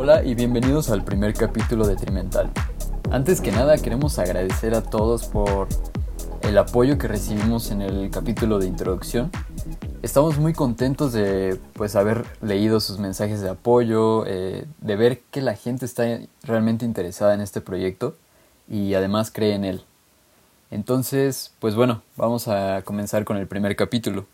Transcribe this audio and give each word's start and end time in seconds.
Hola 0.00 0.22
y 0.22 0.36
bienvenidos 0.36 0.90
al 0.90 1.02
primer 1.02 1.34
capítulo 1.34 1.84
de 1.84 1.96
Trimental. 1.96 2.48
Antes 3.10 3.40
que 3.40 3.50
nada 3.50 3.76
queremos 3.78 4.20
agradecer 4.20 4.76
a 4.76 4.80
todos 4.80 5.24
por 5.24 5.66
el 6.42 6.56
apoyo 6.56 6.98
que 6.98 7.08
recibimos 7.08 7.72
en 7.72 7.82
el 7.82 8.08
capítulo 8.08 8.60
de 8.60 8.68
introducción. 8.68 9.32
Estamos 10.00 10.38
muy 10.38 10.52
contentos 10.52 11.12
de 11.12 11.58
pues 11.72 11.96
haber 11.96 12.24
leído 12.40 12.78
sus 12.78 13.00
mensajes 13.00 13.40
de 13.40 13.48
apoyo, 13.48 14.24
eh, 14.28 14.66
de 14.80 14.94
ver 14.94 15.20
que 15.32 15.42
la 15.42 15.56
gente 15.56 15.84
está 15.84 16.04
realmente 16.44 16.84
interesada 16.84 17.34
en 17.34 17.40
este 17.40 17.60
proyecto 17.60 18.14
y 18.68 18.94
además 18.94 19.32
cree 19.32 19.56
en 19.56 19.64
él. 19.64 19.82
Entonces, 20.70 21.54
pues 21.58 21.74
bueno, 21.74 22.02
vamos 22.16 22.46
a 22.46 22.82
comenzar 22.82 23.24
con 23.24 23.36
el 23.36 23.48
primer 23.48 23.74
capítulo. 23.74 24.26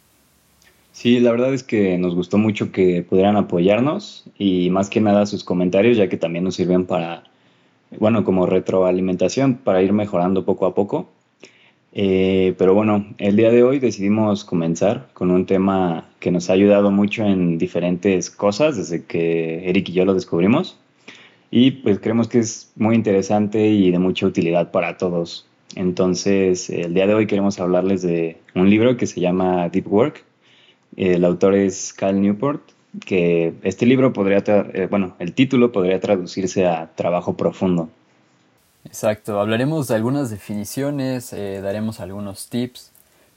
Sí, 0.94 1.18
la 1.18 1.32
verdad 1.32 1.52
es 1.52 1.64
que 1.64 1.98
nos 1.98 2.14
gustó 2.14 2.38
mucho 2.38 2.70
que 2.70 3.02
pudieran 3.02 3.36
apoyarnos 3.36 4.26
y 4.38 4.70
más 4.70 4.88
que 4.90 5.00
nada 5.00 5.26
sus 5.26 5.42
comentarios, 5.42 5.96
ya 5.96 6.08
que 6.08 6.16
también 6.16 6.44
nos 6.44 6.54
sirven 6.54 6.86
para, 6.86 7.24
bueno, 7.98 8.22
como 8.22 8.46
retroalimentación, 8.46 9.56
para 9.56 9.82
ir 9.82 9.92
mejorando 9.92 10.44
poco 10.44 10.66
a 10.66 10.74
poco. 10.76 11.08
Eh, 11.92 12.54
pero 12.58 12.74
bueno, 12.74 13.06
el 13.18 13.34
día 13.34 13.50
de 13.50 13.64
hoy 13.64 13.80
decidimos 13.80 14.44
comenzar 14.44 15.08
con 15.14 15.32
un 15.32 15.46
tema 15.46 16.06
que 16.20 16.30
nos 16.30 16.48
ha 16.48 16.52
ayudado 16.52 16.92
mucho 16.92 17.24
en 17.24 17.58
diferentes 17.58 18.30
cosas 18.30 18.76
desde 18.76 19.04
que 19.04 19.68
Eric 19.68 19.88
y 19.88 19.94
yo 19.94 20.04
lo 20.04 20.14
descubrimos. 20.14 20.78
Y 21.50 21.72
pues 21.72 21.98
creemos 21.98 22.28
que 22.28 22.38
es 22.38 22.70
muy 22.76 22.94
interesante 22.94 23.66
y 23.66 23.90
de 23.90 23.98
mucha 23.98 24.26
utilidad 24.26 24.70
para 24.70 24.96
todos. 24.96 25.44
Entonces, 25.74 26.70
el 26.70 26.94
día 26.94 27.08
de 27.08 27.14
hoy 27.14 27.26
queremos 27.26 27.58
hablarles 27.58 28.02
de 28.02 28.36
un 28.54 28.70
libro 28.70 28.96
que 28.96 29.06
se 29.06 29.20
llama 29.20 29.68
Deep 29.70 29.92
Work 29.92 30.24
el 30.96 31.24
autor 31.24 31.54
es 31.54 31.92
Cal 31.92 32.20
Newport, 32.20 32.62
que 33.04 33.54
este 33.62 33.86
libro 33.86 34.12
podría, 34.12 34.42
eh, 34.46 34.86
bueno, 34.90 35.16
el 35.18 35.34
título 35.34 35.72
podría 35.72 36.00
traducirse 36.00 36.66
a 36.66 36.90
trabajo 36.94 37.36
profundo. 37.36 37.88
Exacto, 38.84 39.40
hablaremos 39.40 39.88
de 39.88 39.94
algunas 39.94 40.30
definiciones, 40.30 41.32
eh, 41.32 41.60
daremos 41.62 42.00
algunos 42.00 42.48
tips, 42.48 42.92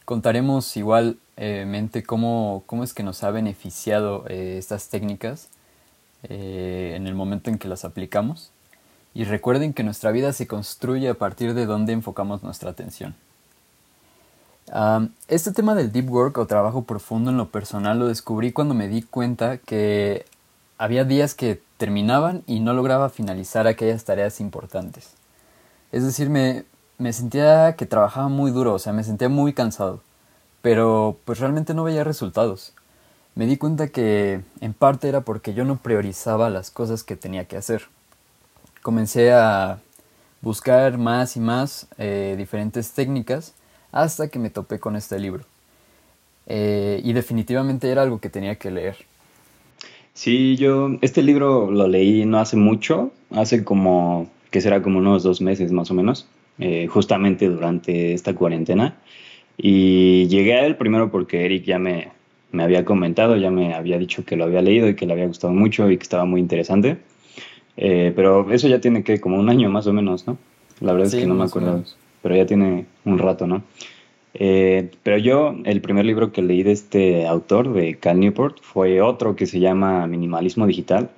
contaremos 0.06 0.76
igualmente 0.78 2.04
cómo, 2.04 2.64
cómo 2.66 2.84
es 2.84 2.94
que 2.94 3.04
nos 3.04 3.24
ha 3.24 3.32
beneficiado 3.32 4.26
eh, 4.28 4.58
estas 4.58 4.90
técnicas 4.90 5.50
en 6.30 7.08
el 7.08 7.16
momento 7.16 7.50
en 7.50 7.58
que 7.58 7.68
las 7.68 7.86
aplicamos. 7.86 8.52
Y 9.14 9.24
recuerden 9.24 9.74
que 9.74 9.84
nuestra 9.84 10.12
vida 10.12 10.34
se 10.34 10.46
construye 10.46 11.08
a 11.08 11.14
partir 11.14 11.54
de 11.54 11.66
donde 11.66 11.94
enfocamos 11.94 12.44
nuestra 12.44 12.72
atención 12.72 13.16
este 15.28 15.52
tema 15.52 15.76
del 15.76 15.92
deep 15.92 16.10
work 16.10 16.38
o 16.38 16.48
trabajo 16.48 16.84
profundo 16.84 17.32
en 17.32 17.38
lo 17.38 17.50
personal 17.50 18.00
lo 18.00 18.08
descubrí 18.08 18.52
cuando 18.52 18.74
me 18.74 18.88
di 18.88 19.02
cuenta 19.02 19.58
que 19.58 20.26
había 20.78 21.06
días 21.06 21.36
que 21.36 21.62
terminaban 21.78 22.44
y 22.48 22.60
no 22.60 22.74
lograba 22.74 23.10
finalizar 23.10 23.68
aquellas 23.68 24.04
tareas 24.04 24.40
importantes. 24.42 25.14
Es 25.92 26.04
decir, 26.04 26.30
me, 26.30 26.66
me 26.98 27.14
sentía 27.14 27.76
que 27.78 27.86
trabajaba 27.86 28.28
muy 28.28 28.52
duro, 28.52 28.74
o 28.74 28.80
sea, 28.80 28.94
me 28.94 29.04
sentía 29.04 29.30
muy 29.30 29.54
cansado, 29.54 30.02
pero 30.62 31.18
pues 31.24 31.40
realmente 31.40 31.74
no 31.74 31.84
veía 31.84 32.04
resultados. 32.04 32.74
Me 33.36 33.46
di 33.46 33.58
cuenta 33.58 33.88
que 33.88 34.42
en 34.62 34.74
parte 34.74 35.08
era 35.08 35.22
porque 35.22 35.54
yo 35.54 35.64
no 35.64 35.78
priorizaba 35.78 36.50
las 36.50 36.72
cosas 36.72 37.04
que 37.04 37.16
tenía 37.16 37.46
que 37.46 37.56
hacer. 37.56 37.84
Comencé 38.82 39.32
a 39.32 39.80
buscar 40.42 40.98
más 40.98 41.38
y 41.38 41.40
más 41.40 41.88
eh, 41.98 42.36
diferentes 42.38 42.92
técnicas 42.94 43.54
hasta 44.04 44.28
que 44.28 44.40
me 44.40 44.50
topé 44.50 44.80
con 44.80 44.96
este 44.96 45.20
libro. 45.20 45.44
Eh, 46.46 47.02
y 47.04 47.14
definitivamente 47.14 47.90
era 47.90 48.04
algo 48.04 48.20
que 48.20 48.30
tenía 48.30 48.56
que 48.56 48.72
leer. 48.72 48.96
Sí, 50.14 50.56
yo 50.56 50.98
este 51.02 51.22
libro 51.24 51.70
lo 51.72 51.88
leí 51.88 52.26
no 52.26 52.40
hace 52.40 52.58
mucho, 52.58 53.12
hace 53.32 53.64
como, 53.64 54.30
que 54.52 54.62
será 54.62 54.82
como 54.82 55.00
unos 55.00 55.24
dos 55.24 55.42
meses 55.42 55.72
más 55.72 55.92
o 55.92 55.94
menos, 55.94 56.28
eh, 56.60 56.88
justamente 56.88 57.48
durante 57.48 58.14
esta 58.14 58.34
cuarentena. 58.34 58.96
Y 59.58 60.28
llegué 60.28 60.54
a 60.54 60.66
él 60.66 60.76
primero 60.76 61.12
porque 61.12 61.46
Eric 61.46 61.66
ya 61.66 61.80
me, 61.80 62.10
me 62.52 62.64
había 62.64 62.86
comentado, 62.86 63.36
ya 63.36 63.50
me 63.50 63.74
había 63.74 63.98
dicho 63.98 64.24
que 64.24 64.36
lo 64.36 64.46
había 64.46 64.62
leído 64.62 64.88
y 64.88 64.96
que 64.96 65.08
le 65.08 65.14
había 65.14 65.28
gustado 65.28 65.54
mucho 65.54 65.90
y 65.90 65.98
que 65.98 66.04
estaba 66.04 66.26
muy 66.26 66.40
interesante. 66.40 66.98
Eh, 67.78 68.14
pero 68.16 68.52
eso 68.52 68.68
ya 68.68 68.80
tiene 68.80 69.04
que 69.04 69.20
como 69.20 69.38
un 69.38 69.50
año 69.50 69.70
más 69.70 69.88
o 69.88 69.94
menos, 69.94 70.28
¿no? 70.28 70.38
La 70.82 70.94
verdad 70.94 71.08
es 71.08 71.16
que 71.16 71.28
no 71.28 71.34
me 71.34 71.46
acuerdo 71.46 71.84
pero 72.22 72.36
ya 72.36 72.46
tiene 72.46 72.86
un 73.06 73.18
rato, 73.18 73.48
¿no? 73.48 73.64
Eh, 74.34 74.92
pero 75.04 75.18
yo, 75.18 75.56
el 75.64 75.82
primer 75.82 76.06
libro 76.06 76.32
que 76.32 76.42
leí 76.42 76.64
de 76.64 76.72
este 76.72 77.28
autor, 77.28 77.74
de 77.74 77.96
Cal 77.98 78.20
Newport, 78.20 78.62
fue 78.62 79.02
otro 79.02 79.36
que 79.36 79.48
se 79.48 79.60
llama 79.60 80.06
Minimalismo 80.06 80.68
Digital, 80.68 81.10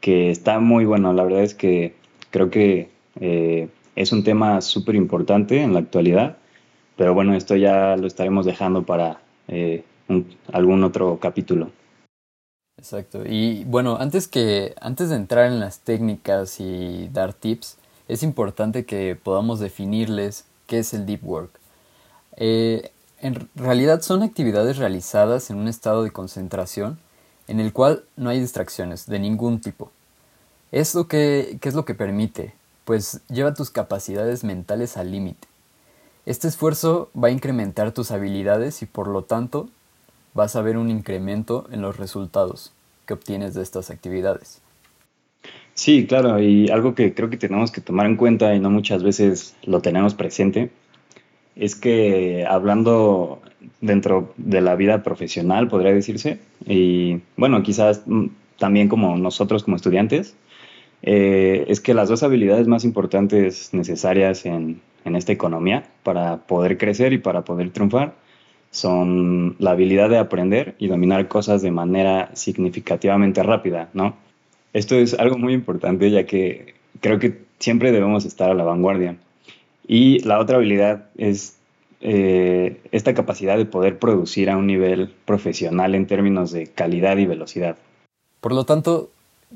que 0.00 0.30
está 0.30 0.58
muy 0.58 0.84
bueno. 0.84 1.12
La 1.12 1.24
verdad 1.24 1.42
es 1.42 1.54
que 1.54 1.94
creo 2.30 2.50
que 2.50 2.88
eh, 3.20 3.68
es 3.94 4.12
un 4.12 4.24
tema 4.24 4.60
súper 4.62 4.94
importante 4.94 5.60
en 5.60 5.74
la 5.74 5.80
actualidad, 5.80 6.38
pero 6.96 7.14
bueno, 7.14 7.34
esto 7.34 7.56
ya 7.56 7.96
lo 7.96 8.06
estaremos 8.06 8.46
dejando 8.46 8.84
para 8.84 9.20
eh, 9.48 9.84
algún 10.52 10.82
otro 10.84 11.18
capítulo. 11.20 11.70
Exacto. 12.78 13.22
Y 13.26 13.64
bueno, 13.64 13.96
antes 14.00 14.28
que 14.28 14.74
antes 14.80 15.10
de 15.10 15.16
entrar 15.16 15.46
en 15.46 15.60
las 15.60 15.80
técnicas 15.80 16.58
y 16.58 17.08
dar 17.12 17.34
tips, 17.34 17.78
es 18.12 18.22
importante 18.22 18.84
que 18.84 19.16
podamos 19.16 19.58
definirles 19.58 20.44
qué 20.66 20.80
es 20.80 20.92
el 20.92 21.06
deep 21.06 21.24
work. 21.24 21.50
Eh, 22.36 22.90
en 23.20 23.48
realidad 23.54 24.02
son 24.02 24.22
actividades 24.22 24.76
realizadas 24.76 25.50
en 25.50 25.56
un 25.56 25.68
estado 25.68 26.02
de 26.02 26.10
concentración 26.10 26.98
en 27.48 27.60
el 27.60 27.72
cual 27.72 28.04
no 28.16 28.30
hay 28.30 28.40
distracciones 28.40 29.06
de 29.06 29.18
ningún 29.18 29.60
tipo. 29.60 29.90
¿Esto 30.72 31.08
qué, 31.08 31.58
qué 31.60 31.68
es 31.68 31.74
lo 31.74 31.84
que 31.84 31.94
permite? 31.94 32.54
Pues 32.84 33.20
lleva 33.28 33.54
tus 33.54 33.70
capacidades 33.70 34.44
mentales 34.44 34.96
al 34.96 35.10
límite. 35.10 35.48
Este 36.26 36.48
esfuerzo 36.48 37.10
va 37.16 37.28
a 37.28 37.32
incrementar 37.32 37.92
tus 37.92 38.10
habilidades 38.10 38.82
y 38.82 38.86
por 38.86 39.08
lo 39.08 39.24
tanto 39.24 39.68
vas 40.34 40.56
a 40.56 40.62
ver 40.62 40.76
un 40.76 40.90
incremento 40.90 41.66
en 41.70 41.82
los 41.82 41.96
resultados 41.96 42.72
que 43.06 43.14
obtienes 43.14 43.54
de 43.54 43.62
estas 43.62 43.90
actividades. 43.90 44.60
Sí, 45.74 46.06
claro, 46.06 46.40
y 46.40 46.68
algo 46.70 46.94
que 46.94 47.14
creo 47.14 47.30
que 47.30 47.36
tenemos 47.36 47.72
que 47.72 47.80
tomar 47.80 48.06
en 48.06 48.16
cuenta 48.16 48.54
y 48.54 48.60
no 48.60 48.70
muchas 48.70 49.02
veces 49.02 49.56
lo 49.64 49.80
tenemos 49.80 50.14
presente, 50.14 50.70
es 51.56 51.76
que 51.76 52.44
hablando 52.48 53.40
dentro 53.80 54.34
de 54.36 54.60
la 54.60 54.76
vida 54.76 55.02
profesional, 55.02 55.68
podría 55.68 55.92
decirse, 55.92 56.40
y 56.66 57.20
bueno, 57.36 57.62
quizás 57.62 58.02
mm, 58.06 58.26
también 58.58 58.88
como 58.88 59.16
nosotros 59.16 59.64
como 59.64 59.76
estudiantes, 59.76 60.36
eh, 61.02 61.64
es 61.68 61.80
que 61.80 61.94
las 61.94 62.08
dos 62.08 62.22
habilidades 62.22 62.68
más 62.68 62.84
importantes 62.84 63.72
necesarias 63.74 64.46
en, 64.46 64.80
en 65.04 65.16
esta 65.16 65.32
economía 65.32 65.84
para 66.02 66.38
poder 66.46 66.78
crecer 66.78 67.12
y 67.12 67.18
para 67.18 67.42
poder 67.44 67.70
triunfar 67.70 68.14
son 68.70 69.56
la 69.58 69.72
habilidad 69.72 70.08
de 70.10 70.18
aprender 70.18 70.76
y 70.78 70.88
dominar 70.88 71.28
cosas 71.28 71.60
de 71.62 71.70
manera 71.70 72.30
significativamente 72.34 73.42
rápida, 73.42 73.90
¿no? 73.92 74.16
Esto 74.72 74.94
es 74.96 75.14
algo 75.14 75.38
muy 75.38 75.52
importante 75.52 76.10
ya 76.10 76.24
que 76.24 76.74
creo 77.00 77.18
que 77.18 77.42
siempre 77.58 77.92
debemos 77.92 78.24
estar 78.24 78.50
a 78.50 78.54
la 78.54 78.64
vanguardia. 78.64 79.16
Y 79.86 80.20
la 80.20 80.38
otra 80.38 80.56
habilidad 80.56 81.06
es 81.16 81.56
eh, 82.00 82.80
esta 82.90 83.14
capacidad 83.14 83.56
de 83.56 83.66
poder 83.66 83.98
producir 83.98 84.50
a 84.50 84.56
un 84.56 84.66
nivel 84.66 85.12
profesional 85.24 85.94
en 85.94 86.06
términos 86.06 86.52
de 86.52 86.68
calidad 86.68 87.16
y 87.18 87.26
velocidad. 87.26 87.76
Por 88.40 88.52
lo 88.52 88.64
tanto, 88.64 89.10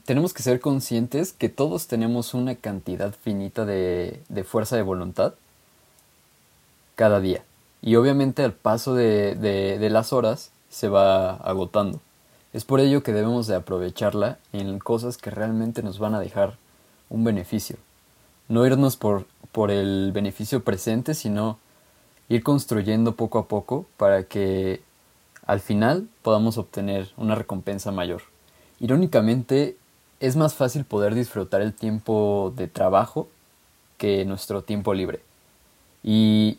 tenemos 0.05 0.35
que 0.35 0.43
ser 0.43 0.61
conscientes 0.61 1.33
que 1.33 1.49
todos 1.49 1.87
tenemos 1.87 2.35
una 2.35 2.55
cantidad 2.55 3.15
finita 3.15 3.65
de, 3.65 4.21
fuerza 4.45 4.77
de 4.77 4.83
voluntad 4.83 5.35
cada 6.95 7.21
día. 7.21 7.43
Y 7.83 7.97
obviamente 7.97 8.43
al 8.43 8.53
paso 8.53 8.95
de 8.95 9.89
las 9.91 10.13
horas 10.13 10.51
se 10.69 10.89
va 10.89 11.37
agotando. 11.37 12.01
Es 12.57 12.65
por 12.65 12.81
ello 12.81 13.03
que 13.03 13.13
debemos 13.13 13.47
de 13.47 13.55
aprovecharla 13.55 14.39
en 14.55 14.79
cosas 14.79 15.19
que 15.19 15.29
realmente 15.29 15.83
nos 15.83 15.99
van 15.99 16.15
a 16.15 16.21
dejar 16.21 16.57
un 17.11 17.23
beneficio. 17.23 17.77
No 18.49 18.65
irnos 18.65 18.97
por, 18.97 19.27
por 19.53 19.71
el 19.71 20.11
beneficio 20.15 20.65
presente, 20.65 21.13
sino 21.13 21.59
ir 22.31 22.43
construyendo 22.43 23.15
poco 23.15 23.39
a 23.39 23.47
poco 23.47 23.85
para 23.99 24.23
que 24.23 24.81
al 25.45 25.61
final 25.61 26.09
podamos 26.23 26.57
obtener 26.57 27.11
una 27.19 27.35
recompensa 27.35 27.93
mayor. 27.93 28.23
Irónicamente, 28.81 29.77
es 30.21 30.35
más 30.37 30.55
fácil 30.55 30.87
poder 30.87 31.15
disfrutar 31.15 31.61
el 31.61 31.75
tiempo 31.75 32.55
de 32.57 32.69
trabajo 32.69 33.29
que 33.99 34.25
nuestro 34.25 34.63
tiempo 34.63 34.95
libre. 34.95 35.21
Y 36.03 36.57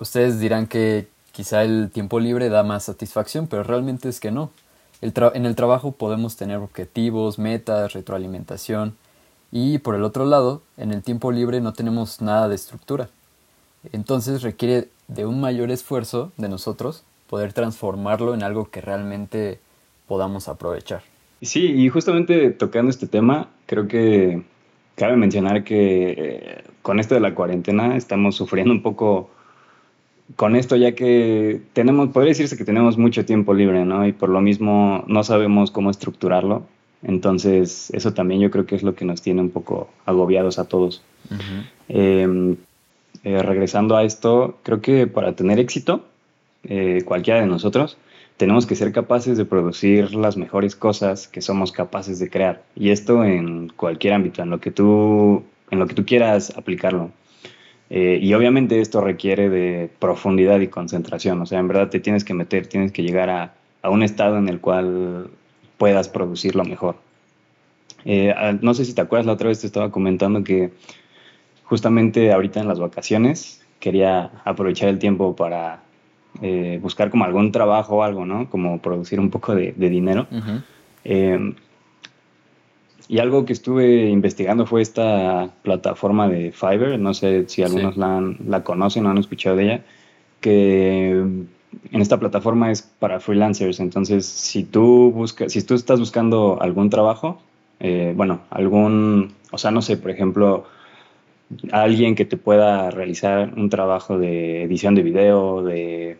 ustedes 0.00 0.40
dirán 0.40 0.66
que 0.66 1.06
quizá 1.30 1.62
el 1.62 1.92
tiempo 1.92 2.18
libre 2.18 2.48
da 2.48 2.64
más 2.64 2.82
satisfacción, 2.82 3.46
pero 3.46 3.62
realmente 3.62 4.08
es 4.08 4.18
que 4.18 4.32
no 4.32 4.50
en 5.00 5.46
el 5.46 5.56
trabajo 5.56 5.92
podemos 5.92 6.36
tener 6.36 6.58
objetivos, 6.58 7.38
metas, 7.38 7.92
retroalimentación 7.92 8.96
y 9.52 9.78
por 9.78 9.94
el 9.94 10.02
otro 10.04 10.24
lado, 10.24 10.62
en 10.76 10.92
el 10.92 11.02
tiempo 11.02 11.32
libre 11.32 11.60
no 11.60 11.72
tenemos 11.72 12.20
nada 12.20 12.48
de 12.48 12.54
estructura. 12.54 13.08
Entonces 13.92 14.42
requiere 14.42 14.88
de 15.08 15.26
un 15.26 15.40
mayor 15.40 15.70
esfuerzo 15.70 16.32
de 16.36 16.48
nosotros 16.48 17.04
poder 17.28 17.52
transformarlo 17.52 18.34
en 18.34 18.42
algo 18.42 18.70
que 18.70 18.80
realmente 18.80 19.58
podamos 20.06 20.48
aprovechar. 20.48 21.02
Sí, 21.42 21.66
y 21.66 21.88
justamente 21.88 22.50
tocando 22.50 22.90
este 22.90 23.06
tema, 23.06 23.48
creo 23.66 23.86
que 23.88 24.42
cabe 24.94 25.16
mencionar 25.16 25.64
que 25.64 26.14
eh, 26.16 26.64
con 26.82 26.98
esto 26.98 27.14
de 27.14 27.20
la 27.20 27.34
cuarentena 27.34 27.96
estamos 27.96 28.36
sufriendo 28.36 28.72
un 28.72 28.82
poco 28.82 29.30
con 30.34 30.56
esto 30.56 30.74
ya 30.76 30.92
que 30.92 31.60
tenemos, 31.72 32.08
podría 32.08 32.30
decirse 32.30 32.56
que 32.56 32.64
tenemos 32.64 32.98
mucho 32.98 33.24
tiempo 33.24 33.54
libre, 33.54 33.84
¿no? 33.84 34.06
Y 34.06 34.12
por 34.12 34.28
lo 34.28 34.40
mismo 34.40 35.04
no 35.06 35.22
sabemos 35.22 35.70
cómo 35.70 35.90
estructurarlo. 35.90 36.64
Entonces, 37.02 37.90
eso 37.90 38.12
también 38.14 38.40
yo 38.40 38.50
creo 38.50 38.66
que 38.66 38.74
es 38.74 38.82
lo 38.82 38.94
que 38.94 39.04
nos 39.04 39.22
tiene 39.22 39.40
un 39.40 39.50
poco 39.50 39.88
agobiados 40.04 40.58
a 40.58 40.64
todos. 40.64 41.02
Em, 41.88 42.56
eh, 43.22 43.42
regresando 43.42 43.96
a 43.96 44.02
esto, 44.02 44.58
creo 44.64 44.80
que 44.80 45.06
para 45.06 45.34
tener 45.34 45.60
éxito, 45.60 46.04
eh, 46.64 47.02
cualquiera 47.04 47.40
de 47.40 47.46
nosotros, 47.46 47.96
tenemos 48.36 48.66
que 48.66 48.74
ser 48.74 48.92
capaces 48.92 49.38
de 49.38 49.44
producir 49.44 50.14
las 50.14 50.36
mejores 50.36 50.74
cosas 50.76 51.28
que 51.28 51.40
somos 51.40 51.72
capaces 51.72 52.18
de 52.18 52.28
crear. 52.28 52.62
Y 52.74 52.90
esto 52.90 53.24
en 53.24 53.68
cualquier 53.68 54.14
ámbito, 54.14 54.42
en 54.42 54.50
lo 54.50 54.60
que 54.60 54.70
tú, 54.70 55.44
en 55.70 55.78
lo 55.78 55.86
que 55.86 55.94
tú 55.94 56.04
quieras 56.04 56.52
aplicarlo. 56.56 57.10
Eh, 57.88 58.18
y 58.20 58.34
obviamente 58.34 58.80
esto 58.80 59.00
requiere 59.00 59.48
de 59.48 59.90
profundidad 59.98 60.58
y 60.60 60.68
concentración, 60.68 61.40
o 61.40 61.46
sea, 61.46 61.60
en 61.60 61.68
verdad 61.68 61.88
te 61.88 62.00
tienes 62.00 62.24
que 62.24 62.34
meter, 62.34 62.66
tienes 62.66 62.90
que 62.90 63.02
llegar 63.02 63.30
a, 63.30 63.54
un 63.88 64.02
estado 64.02 64.36
en 64.38 64.48
el 64.48 64.60
cual 64.60 65.30
puedas 65.78 66.08
producirlo 66.08 66.64
mejor. 66.64 66.96
Eh, 68.04 68.34
ah, 68.36 68.56
no 68.60 68.74
sé 68.74 68.84
si 68.84 68.94
te 68.94 69.00
acuerdas, 69.00 69.26
la 69.26 69.34
otra 69.34 69.48
vez 69.48 69.60
te 69.60 69.68
estaba 69.68 69.92
comentando 69.92 70.42
que 70.42 70.72
justamente 71.62 72.32
ahorita 72.32 72.58
en 72.58 72.66
las 72.66 72.80
vacaciones 72.80 73.64
quería 73.78 74.32
aprovechar 74.44 74.88
el 74.88 74.98
tiempo 74.98 75.36
para 75.36 75.82
eh, 76.42 76.80
buscar 76.82 77.10
como 77.10 77.24
algún 77.24 77.52
trabajo 77.52 77.98
o 77.98 78.02
algo, 78.02 78.26
¿no? 78.26 78.50
Como 78.50 78.82
producir 78.82 79.20
un 79.20 79.30
poco 79.30 79.54
de, 79.54 79.72
dinero. 79.72 80.26
Y 83.08 83.18
algo 83.18 83.44
que 83.44 83.52
estuve 83.52 84.08
investigando 84.08 84.66
fue 84.66 84.82
esta 84.82 85.50
plataforma 85.62 86.28
de 86.28 86.52
Fiverr, 86.52 86.98
no 86.98 87.14
sé 87.14 87.48
si 87.48 87.62
algunos 87.62 87.96
la, 87.96 88.34
la, 88.46 88.64
conocen 88.64 89.06
o 89.06 89.10
han 89.10 89.18
escuchado 89.18 89.56
de 89.56 89.64
ella, 89.64 89.84
que 90.40 91.10
en 91.10 92.00
esta 92.00 92.18
plataforma 92.18 92.70
es 92.70 92.82
para 92.82 93.20
freelancers, 93.20 93.80
entonces 93.80 94.26
si 94.26 94.64
tú 94.64 95.12
buscas, 95.12 95.52
si 95.52 95.62
tú 95.62 95.74
estás 95.74 96.00
buscando 96.00 96.58
algún 96.60 96.90
trabajo, 96.90 97.40
eh, 97.80 98.12
bueno, 98.16 98.40
algún, 98.50 99.34
o 99.52 99.58
sea, 99.58 99.70
no 99.70 99.82
sé, 99.82 99.96
por 99.96 100.10
ejemplo, 100.10 100.64
alguien 101.72 102.14
que 102.14 102.24
te 102.24 102.36
pueda 102.36 102.90
realizar 102.90 103.52
un 103.56 103.70
trabajo 103.70 104.18
de 104.18 104.62
edición 104.62 104.94
de 104.94 105.02
video, 105.02 105.62
de, 105.62 106.16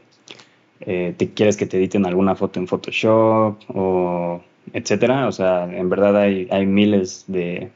eh, 0.80 1.14
te 1.16 1.30
quieres 1.30 1.56
que 1.56 1.66
te 1.66 1.78
editen 1.78 2.06
alguna 2.06 2.34
foto 2.36 2.60
en 2.60 2.68
Photoshop 2.68 3.56
o 3.68 4.40
etcétera. 4.72 5.28
O 5.28 5.32
sea, 5.32 5.64
en 5.64 5.88
verdad 5.88 6.16
hay, 6.16 6.66
miles 6.66 7.24
de, 7.28 7.70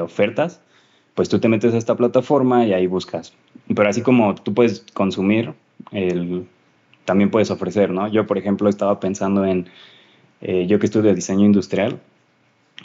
ofertas. 0.00 0.60
Pues 1.14 1.28
tú 1.28 1.38
te 1.38 1.48
metes 1.48 1.74
a 1.74 1.78
esta 1.78 1.96
plataforma 1.96 2.66
y 2.66 2.72
ahí 2.72 2.86
buscas. 2.86 3.34
Pero 3.74 3.88
así 3.88 4.02
como 4.02 4.34
tú 4.34 4.52
puedes 4.52 4.84
consumir, 4.94 5.54
también 7.04 7.30
puedes 7.30 7.50
ofrecer, 7.50 7.90
¿no? 7.90 8.08
Yo, 8.08 8.26
por 8.26 8.38
ejemplo, 8.38 8.68
estaba 8.68 9.00
pensando 9.00 9.44
en, 9.44 9.68
eh, 10.40 10.66
yo 10.66 10.78
que 10.78 10.86
estudio 10.86 11.14
diseño 11.14 11.44
industrial, 11.44 12.00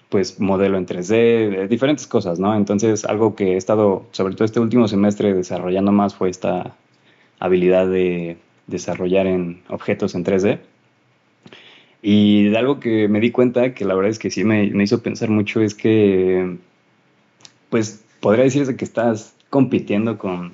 pues 0.09 0.39
modelo 0.39 0.77
en 0.77 0.85
3D, 0.85 1.67
diferentes 1.67 2.07
cosas, 2.07 2.39
¿no? 2.39 2.55
Entonces, 2.55 3.05
algo 3.05 3.35
que 3.35 3.53
he 3.53 3.57
estado, 3.57 4.05
sobre 4.11 4.35
todo 4.35 4.45
este 4.45 4.59
último 4.59 4.87
semestre, 4.87 5.33
desarrollando 5.33 5.91
más 5.91 6.15
fue 6.15 6.29
esta 6.29 6.75
habilidad 7.39 7.87
de 7.87 8.37
desarrollar 8.67 9.27
en 9.27 9.61
objetos 9.69 10.15
en 10.15 10.23
3D. 10.23 10.59
Y 12.01 12.49
de 12.49 12.57
algo 12.57 12.79
que 12.79 13.07
me 13.07 13.19
di 13.19 13.31
cuenta, 13.31 13.73
que 13.73 13.85
la 13.85 13.93
verdad 13.95 14.11
es 14.11 14.19
que 14.19 14.31
sí 14.31 14.43
me, 14.43 14.65
hizo 14.65 15.01
pensar 15.01 15.29
mucho, 15.29 15.61
es 15.61 15.75
que, 15.75 16.57
pues, 17.69 18.03
podría 18.21 18.45
decirse 18.45 18.77
que 18.77 18.85
estás 18.85 19.35
compitiendo 19.49 20.17
con, 20.17 20.53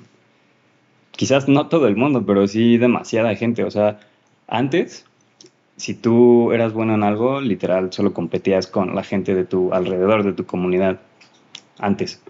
quizás 1.12 1.48
no 1.48 1.68
todo 1.68 1.86
el 1.86 1.96
mundo, 1.96 2.24
pero 2.26 2.46
sí 2.48 2.78
demasiada 2.78 3.34
gente. 3.36 3.64
O 3.64 3.70
sea, 3.70 4.00
antes, 4.48 5.06
si 5.76 5.94
tú 5.94 6.52
eras 6.52 6.72
bueno 6.72 6.94
en 6.94 7.04
algo, 7.04 7.40
literal, 7.40 7.92
solo 7.92 8.12
competías 8.12 8.66
con 8.66 8.94
la 8.94 9.04
gente 9.04 9.34
de 9.34 9.44
tu 9.44 9.72
alrededor, 9.72 10.24
de 10.24 10.32
tu 10.32 10.46
comunidad, 10.46 11.00
antes. 11.78 12.20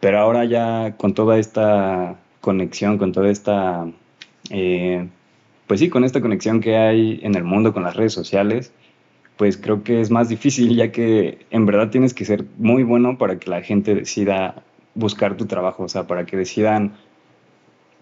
Pero 0.00 0.20
ahora 0.20 0.44
ya 0.44 0.94
con 0.96 1.14
toda 1.14 1.38
esta 1.38 2.16
conexión, 2.40 2.98
con 2.98 3.12
toda 3.12 3.30
esta... 3.30 3.86
Eh, 4.50 5.08
pues 5.66 5.80
sí, 5.80 5.88
con 5.88 6.04
esta 6.04 6.20
conexión 6.20 6.60
que 6.60 6.76
hay 6.76 7.20
en 7.22 7.34
el 7.34 7.44
mundo 7.44 7.72
con 7.72 7.82
las 7.82 7.96
redes 7.96 8.12
sociales, 8.12 8.72
pues 9.36 9.56
creo 9.56 9.82
que 9.82 10.00
es 10.00 10.10
más 10.10 10.28
difícil 10.28 10.76
ya 10.76 10.92
que 10.92 11.38
en 11.50 11.66
verdad 11.66 11.90
tienes 11.90 12.14
que 12.14 12.24
ser 12.24 12.44
muy 12.58 12.82
bueno 12.82 13.18
para 13.18 13.38
que 13.38 13.50
la 13.50 13.62
gente 13.62 13.94
decida 13.94 14.62
buscar 14.94 15.36
tu 15.36 15.46
trabajo, 15.46 15.84
o 15.84 15.88
sea, 15.88 16.06
para 16.06 16.26
que 16.26 16.36
decidan 16.36 16.92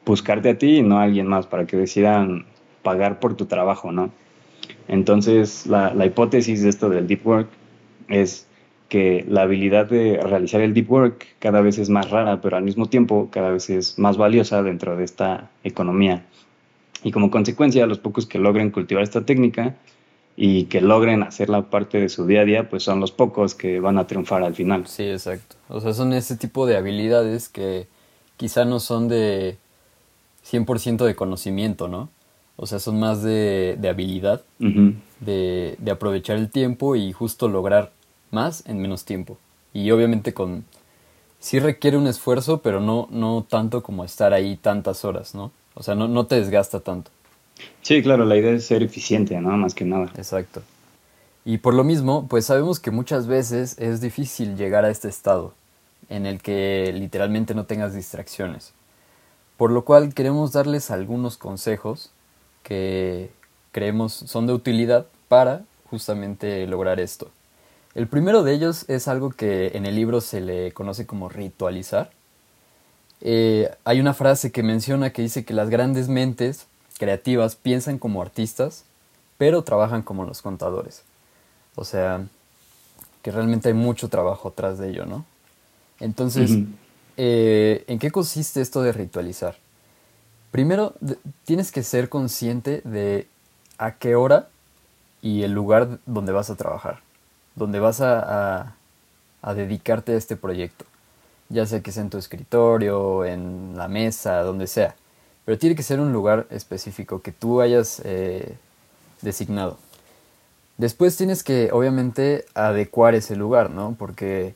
buscarte 0.05 0.51
a 0.51 0.59
ti 0.59 0.79
y 0.79 0.83
no 0.83 0.99
a 0.99 1.05
alguien 1.05 1.27
más, 1.27 1.47
para 1.47 1.67
que 1.67 1.77
decidan 1.77 2.45
pagar 2.83 3.21
por 3.21 3.35
tu 3.37 3.47
trabajo, 3.47 3.93
¿no? 3.93 4.11
Entonces, 4.89 5.67
la, 5.67 5.95
la 5.95 6.07
hipótesis 6.07 6.63
de 6.63 6.69
esto 6.69 6.91
del 6.91 7.07
deep 7.07 7.27
work 7.27 7.49
es 8.09 8.49
que 8.89 9.25
la 9.27 9.43
habilidad 9.43 9.89
de 9.89 10.21
realizar 10.21 10.61
el 10.61 10.75
deep 10.75 10.91
work 10.91 11.27
cada 11.39 11.63
vez 11.63 11.79
es 11.79 11.89
más 11.89 12.11
rara, 12.11 12.41
pero 12.41 12.57
al 12.57 12.65
mismo 12.65 12.87
tiempo 12.87 13.29
cada 13.31 13.51
vez 13.51 13.71
es 13.71 13.99
más 13.99 14.19
valiosa 14.19 14.63
dentro 14.63 14.97
de 14.97 15.05
esta 15.05 15.51
economía 15.65 16.27
y 17.03 17.11
como 17.11 17.31
consecuencia, 17.31 17.87
los 17.87 17.99
pocos 17.99 18.27
que 18.27 18.39
logren 18.39 18.71
cultivar 18.71 19.03
esta 19.03 19.25
técnica 19.25 19.77
y 20.37 20.65
que 20.65 20.81
logren 20.81 21.23
hacerla 21.23 21.63
parte 21.71 22.01
de 22.01 22.09
su 22.09 22.27
día 22.27 22.43
a 22.43 22.45
día, 22.45 22.71
pues 22.71 22.85
son 22.85 23.01
los 23.01 23.13
pocos 23.13 23.55
que 23.55 23.81
van 23.81 23.99
a 23.99 24.07
triunfar 24.07 24.43
al 24.43 24.55
final. 24.55 24.87
Sí, 24.87 25.05
exacto. 25.05 25.57
O 25.69 25.81
sea, 25.81 25.93
son 25.93 26.13
ese 26.13 26.37
tipo 26.37 26.67
de 26.67 26.77
habilidades 26.77 27.49
que 27.49 27.87
quizá 28.37 28.65
no 28.65 28.81
son 28.81 29.09
de 29.09 29.57
100% 30.51 31.05
de 31.05 31.15
conocimiento, 31.15 31.89
¿no? 31.89 32.09
O 32.57 32.67
sea, 32.67 32.79
son 32.79 33.01
más 33.01 33.23
de, 33.23 33.77
de 33.81 33.89
habilidad, 33.89 34.43
de, 34.59 35.77
de, 35.79 35.91
aprovechar 35.91 36.37
el 36.37 36.51
tiempo 36.51 36.97
y 36.97 37.13
justo 37.13 37.49
lograr 37.49 37.93
más 38.31 38.65
en 38.67 38.81
menos 38.81 39.05
tiempo. 39.05 39.39
Y 39.73 39.91
obviamente 39.91 40.33
con... 40.33 40.65
Sí 41.41 41.59
requiere 41.59 41.97
un 41.97 42.07
esfuerzo, 42.07 42.63
pero 42.63 42.81
no, 42.81 43.09
no 43.11 43.45
tanto 43.49 43.83
como 43.83 44.05
estar 44.05 44.33
ahí 44.33 44.57
tantas 44.57 45.05
horas, 45.05 45.35
¿no? 45.35 45.51
O 45.75 45.83
sea, 45.83 45.95
no, 45.95 46.09
no 46.09 46.27
te 46.27 46.37
desgasta 46.37 46.81
tanto. 46.81 47.11
Sí, 47.83 48.03
claro, 48.03 48.25
la 48.25 48.37
idea 48.37 48.53
es 48.53 48.67
ser 48.67 48.83
eficiente, 48.83 49.41
¿no? 49.41 49.57
Más 49.57 49.75
que 49.75 49.85
nada. 49.85 50.11
Exacto. 50.17 50.63
Y 51.45 51.59
por 51.59 51.75
lo 51.75 51.85
mismo, 51.85 52.29
pues 52.29 52.47
sabemos 52.47 52.79
que 52.79 52.91
muchas 52.91 53.27
veces 53.27 53.77
es 53.79 54.01
difícil 54.01 54.57
llegar 54.57 54.85
a 54.85 54.91
este 54.91 55.09
estado 55.09 55.55
en 56.09 56.27
el 56.27 56.41
que 56.41 56.93
literalmente 56.95 57.55
no 57.55 57.65
tengas 57.65 57.95
distracciones. 57.95 58.73
Por 59.57 59.71
lo 59.71 59.85
cual 59.85 60.15
queremos 60.15 60.53
darles 60.53 60.91
algunos 60.91 61.37
consejos 61.39 62.11
que 62.63 63.31
creemos 63.73 64.13
son 64.13 64.47
de 64.47 64.53
utilidad 64.53 65.07
para 65.29 65.63
justamente 65.91 66.67
lograr 66.67 67.01
esto. 67.01 67.31
El 67.95 68.07
primero 68.07 68.43
de 68.43 68.55
ellos 68.55 68.89
es 68.89 69.09
algo 69.09 69.31
que 69.31 69.73
en 69.75 69.85
el 69.85 69.97
libro 69.97 70.21
se 70.21 70.41
le 70.41 70.73
conoce 70.73 71.07
como 71.07 71.29
ritualizar 71.29 72.11
eh, 73.25 73.73
hay 73.85 74.01
una 74.01 74.15
frase 74.15 74.51
que 74.51 74.65
menciona 74.65 75.13
que 75.13 75.23
dice 75.23 75.45
que 75.45 75.55
las 75.55 75.71
grandes 75.71 76.09
mentes 76.09 76.67
creativas 76.99 77.55
piensan 77.55 77.99
como 77.99 78.21
artistas, 78.21 78.85
pero 79.39 79.63
trabajan 79.63 80.03
como 80.03 80.25
los 80.25 80.43
contadores. 80.43 81.05
O 81.77 81.85
sea, 81.85 82.27
que 83.23 83.31
realmente 83.31 83.69
hay 83.69 83.75
mucho 83.75 84.09
trabajo 84.09 84.49
atrás 84.49 84.79
de 84.79 84.91
ello, 84.91 85.07
¿no? 85.07 85.25
Entonces, 86.01 86.51
eh, 87.17 87.85
¿en 87.87 88.01
qué 88.01 88.11
consiste 88.11 88.61
esto 88.61 88.83
de 88.83 88.91
ritualizar? 88.91 89.57
Primero, 90.51 90.95
tienes 91.45 91.71
que 91.71 91.85
ser 91.85 92.09
consciente 92.09 92.83
de 92.85 93.29
a 93.79 93.93
qué 93.93 94.17
hora 94.17 94.49
y 95.23 95.45
el 95.45 95.53
lugar 95.53 96.01
donde 96.07 96.33
vas 96.33 96.51
a 96.51 96.57
trabajar, 96.57 97.01
donde 97.55 97.79
vas 97.79 98.01
a 98.01 98.75
dedicarte 99.55 100.13
a 100.13 100.17
este 100.17 100.35
proyecto 100.35 100.87
ya 101.53 101.67
sea 101.67 101.81
que 101.81 101.93
sea 101.93 102.03
en 102.03 102.11
tu 102.11 102.19
escritorio, 102.19 103.25
en 103.25 103.77
la 103.77 103.89
mesa, 103.89 104.43
donde 104.43 104.67
sea. 104.67 104.97
Pero 105.45 105.59
tiene 105.59 105.77
que 105.77 105.83
ser 105.83 106.01
un 106.01 106.13
lugar 106.13 106.47
específico 106.51 107.21
que 107.21 107.33
tú 107.33 107.61
hayas 107.61 108.01
eh, 108.05 108.57
designado. 109.21 109.79
Después 110.79 111.17
tienes 111.17 111.43
que, 111.45 111.71
obviamente, 111.73 112.47
adecuar 112.55 113.15
ese 113.15 113.37
lugar, 113.37 113.71
¿no? 113.71 113.95
Porque 113.99 114.55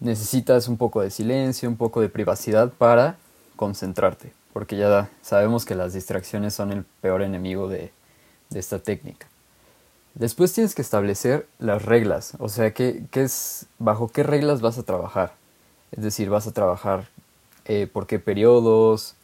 necesitas 0.00 0.68
un 0.68 0.76
poco 0.76 1.00
de 1.00 1.10
silencio, 1.10 1.68
un 1.68 1.76
poco 1.76 2.00
de 2.00 2.08
privacidad 2.08 2.72
para 2.72 3.16
concentrarte. 3.56 4.32
Porque 4.52 4.76
ya 4.76 5.08
sabemos 5.22 5.64
que 5.64 5.74
las 5.74 5.92
distracciones 5.94 6.54
son 6.54 6.72
el 6.72 6.84
peor 7.00 7.22
enemigo 7.22 7.68
de, 7.68 7.92
esta 8.52 8.80
técnica. 8.80 9.26
Después 10.14 10.52
tienes 10.52 10.74
que 10.74 10.82
establecer 10.82 11.46
las 11.58 11.86
reglas, 11.86 12.34
o 12.38 12.50
sea, 12.50 12.74
¿qué, 12.74 13.02
bajo 13.78 14.08
qué 14.08 14.22
reglas 14.22 14.60
vas 14.60 14.76
a 14.76 14.82
trabajar. 14.82 15.32
Es 15.92 16.02
decir, 16.02 16.30
vas 16.30 16.46
a 16.46 16.52
trabajar 16.52 17.08
eh, 17.64 17.86
por 17.90 18.06
qué 18.06 18.18
periodos, 18.18 19.14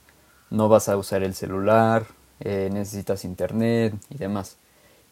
no 0.51 0.69
vas 0.69 0.89
a 0.89 0.97
usar 0.97 1.23
el 1.23 1.35
celular, 1.35 2.07
eh, 2.41 2.71
necesitas 2.73 3.25
internet 3.25 3.95
y 4.11 4.19
demás. 4.19 4.57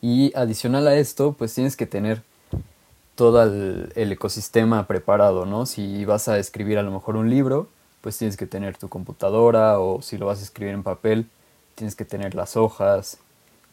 Y 0.01 0.33
adicional 0.37 0.87
a 0.87 0.97
esto, 0.97 1.33
pues 1.33 1.55
tienes 1.55 1.77
que 1.77 1.87
tener 1.87 2.23
todo 3.15 3.43
el, 3.43 4.13
ecosistema 4.13 4.87
preparado, 4.87 5.47
¿no? 5.47 5.67
Si 5.67 6.05
vas 6.05 6.29
a 6.29 6.39
escribir 6.39 6.79
a 6.79 6.83
lo 6.83 6.91
mejor 6.91 7.17
un 7.17 7.31
libro, 7.31 7.69
pues 8.03 8.19
tienes 8.19 8.37
que 8.37 8.47
tener 8.47 8.77
tu 8.77 8.89
computadora 8.89 9.81
o 9.81 10.03
si 10.03 10.19
lo 10.19 10.27
vas 10.27 10.41
a 10.41 10.43
escribir 10.43 10.75
en 10.75 10.83
papel, 10.83 11.27
tienes 11.75 11.97
que 11.97 12.05
tener 12.05 12.35
las 12.35 12.57
hojas, 12.57 13.19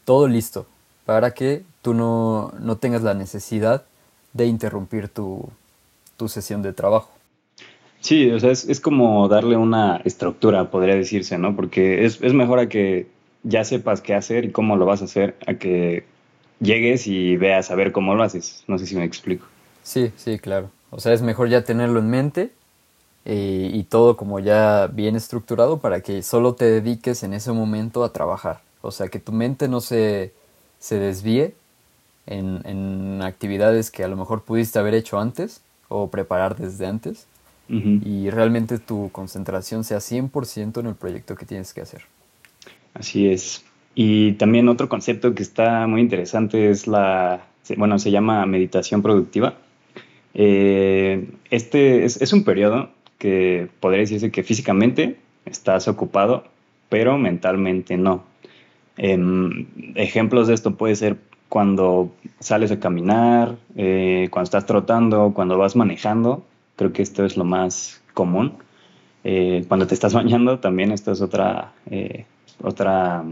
todo 0.06 0.28
listo 0.28 0.66
para 1.06 1.34
que 1.34 1.64
tú 1.82 1.94
no, 1.94 2.54
no 2.60 2.78
tengas 2.78 3.04
la 3.04 3.14
necesidad 3.14 3.84
de 4.32 4.46
interrumpir 4.46 5.10
tu, 5.10 5.50
tu 6.18 6.30
sesión 6.30 6.62
de 6.62 6.74
trabajo. 6.74 7.10
Sí, 8.04 8.30
o 8.32 8.40
sea, 8.40 8.52
es, 8.52 8.82
como 8.82 9.30
darle 9.30 9.56
una 9.56 10.02
estructura, 10.04 10.70
podría 10.70 10.94
decirse, 10.94 11.38
¿no? 11.38 11.56
Porque 11.56 12.04
es, 12.04 12.22
es 12.22 12.34
mejor 12.34 12.60
a 12.60 12.68
que 12.68 13.08
ya 13.44 13.64
sepas 13.64 14.02
qué 14.02 14.14
hacer 14.14 14.44
y 14.44 14.52
cómo 14.52 14.76
lo 14.76 14.86
vas 14.86 15.02
a 15.02 15.06
hacer, 15.06 15.38
a 15.48 15.54
que 15.54 16.04
llegues 16.60 17.08
y 17.08 17.38
veas 17.38 17.72
a 17.72 17.76
ver 17.76 17.94
cómo 17.94 18.14
lo 18.14 18.24
haces. 18.24 18.66
No 18.68 18.78
sé 18.78 18.88
si 18.88 18.98
me 18.98 19.06
explico. 19.06 19.46
Sí, 19.84 20.12
sí, 20.18 20.38
claro. 20.38 20.70
O 20.90 21.00
sea, 21.00 21.14
es 21.14 21.22
mejor 21.22 21.48
ya 21.48 21.64
tenerlo 21.64 22.00
en 22.00 22.10
mente 22.10 22.52
eh, 23.24 23.72
y 23.74 23.84
todo 23.84 24.18
como 24.18 24.42
ya 24.42 24.88
bien 24.88 25.16
estructurado 25.16 25.80
para 25.80 26.02
que 26.02 26.24
solo 26.24 26.56
te 26.56 26.66
dediques 26.66 27.24
en 27.24 27.34
ese 27.34 27.54
momento 27.54 28.04
a 28.04 28.12
trabajar. 28.12 28.60
O 28.82 28.92
sea, 28.92 29.08
que 29.08 29.20
tu 29.20 29.32
mente 29.32 29.70
no 29.70 29.80
se, 29.80 30.34
se 30.78 31.00
desvíe 31.00 31.56
en, 32.26 32.60
en, 32.66 33.22
actividades 33.22 33.92
que 33.92 34.04
a 34.04 34.10
lo 34.10 34.18
mejor 34.18 34.44
pudiste 34.44 34.78
haber 34.78 34.94
hecho 34.94 35.20
antes 35.20 35.62
o 35.88 36.10
preparar 36.10 36.58
desde 36.58 36.86
antes 36.86 37.28
y 37.70 38.30
realmente 38.30 38.78
tu 38.78 39.10
concentración 39.12 39.84
sea 39.84 39.98
100% 39.98 40.80
en 40.80 40.86
el 40.86 40.96
proyecto 40.96 41.36
que 41.36 41.46
tienes 41.46 41.74
que 41.74 41.82
hacer. 41.82 42.04
Así 42.94 43.28
es. 43.28 43.64
Y 43.96 44.34
también 44.34 44.70
otro 44.70 44.90
concepto 44.90 45.34
que 45.34 45.44
está 45.44 45.88
muy 45.88 46.02
interesante 46.02 46.70
es 46.70 46.88
la, 46.88 47.46
bueno, 47.78 48.00
se 48.00 48.12
llama 48.12 48.46
meditación 48.46 49.02
productiva. 49.02 49.56
Eh, 50.34 51.30
este 51.52 52.06
es, 52.06 52.34
un 52.34 52.44
periodo 52.44 52.90
que 53.20 53.70
podría 53.80 54.02
decirse 54.02 54.32
que 54.32 54.44
físicamente 54.44 55.18
estás 55.46 55.88
ocupado, 55.88 56.46
pero 56.90 57.18
mentalmente 57.18 57.98
no. 57.98 58.24
Em, 58.98 59.68
ejemplos 59.96 60.48
de 60.48 60.56
esto 60.56 60.76
puede 60.76 60.96
ser 60.96 61.18
cuando 61.50 62.12
sales 62.40 62.72
a 62.72 62.80
caminar, 62.80 63.58
eh, 63.76 64.28
cuando 64.32 64.46
estás 64.46 64.66
trotando, 64.66 65.34
cuando 65.36 65.58
vas 65.58 65.76
manejando. 65.76 66.44
Creo 66.76 66.94
que 66.94 67.02
esto 67.02 67.26
es 67.26 67.38
lo 67.38 67.44
más 67.44 68.02
común. 68.14 68.58
Eh, 69.24 69.66
cuando 69.68 69.88
te 69.88 69.94
estás 69.94 70.14
bañando, 70.20 70.60
también 70.60 70.92
esto 70.92 71.12
es 71.12 71.22
otra, 71.22 71.74
otra 72.62 73.24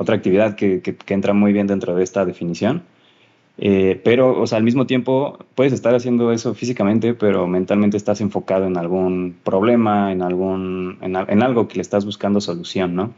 otra 0.00 0.16
actividad 0.16 0.56
que, 0.56 0.82
entra 1.08 1.34
muy 1.34 1.52
bien 1.52 1.66
dentro 1.66 1.94
de 1.94 2.02
esta 2.02 2.24
definición. 2.24 2.82
Eh, 3.58 4.00
pero, 4.02 4.40
o 4.40 4.46
sea, 4.46 4.56
al 4.56 4.64
mismo 4.64 4.86
tiempo 4.86 5.38
puedes 5.54 5.74
estar 5.74 5.94
haciendo 5.94 6.32
eso 6.32 6.54
físicamente, 6.54 7.12
pero 7.12 7.46
mentalmente 7.46 7.98
estás 7.98 8.22
enfocado 8.22 8.66
en 8.66 8.78
algún 8.78 9.36
problema, 9.44 10.10
en, 10.10 10.22
algún, 10.22 10.96
en, 11.02 11.42
algo 11.42 11.68
que 11.68 11.74
le 11.76 11.82
estás 11.82 12.06
buscando 12.06 12.40
solución, 12.40 12.94
¿no? 12.94 13.12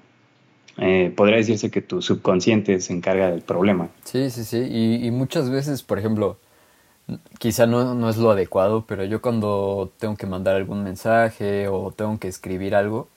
Eh, 0.79 1.13
podría 1.15 1.37
decirse 1.37 1.71
que 1.71 1.83
tu 1.83 2.03
subconsciente 2.03 2.81
se 2.81 2.93
encarga 2.93 3.31
del 3.31 3.43
problema. 3.43 3.91
Sí, 4.03 4.31
sí, 4.31 4.43
sí. 4.43 4.59
Y, 4.59 5.09
muchas 5.13 5.51
veces, 5.51 5.85
por 5.85 6.01
ejemplo, 6.01 6.39
quizá 7.39 7.67
no, 7.67 7.95
no, 7.95 8.09
es 8.11 8.17
lo 8.17 8.31
adecuado, 8.31 8.85
pero 8.87 9.05
yo 9.05 9.21
cuando 9.23 9.91
tengo 9.99 10.17
que 10.17 10.27
mandar 10.27 10.57
algún 10.57 10.85
mensaje 10.85 11.69
o 11.69 11.93
tengo 11.93 12.19
que 12.19 12.29
escribir 12.29 12.75
algo, 12.75 13.09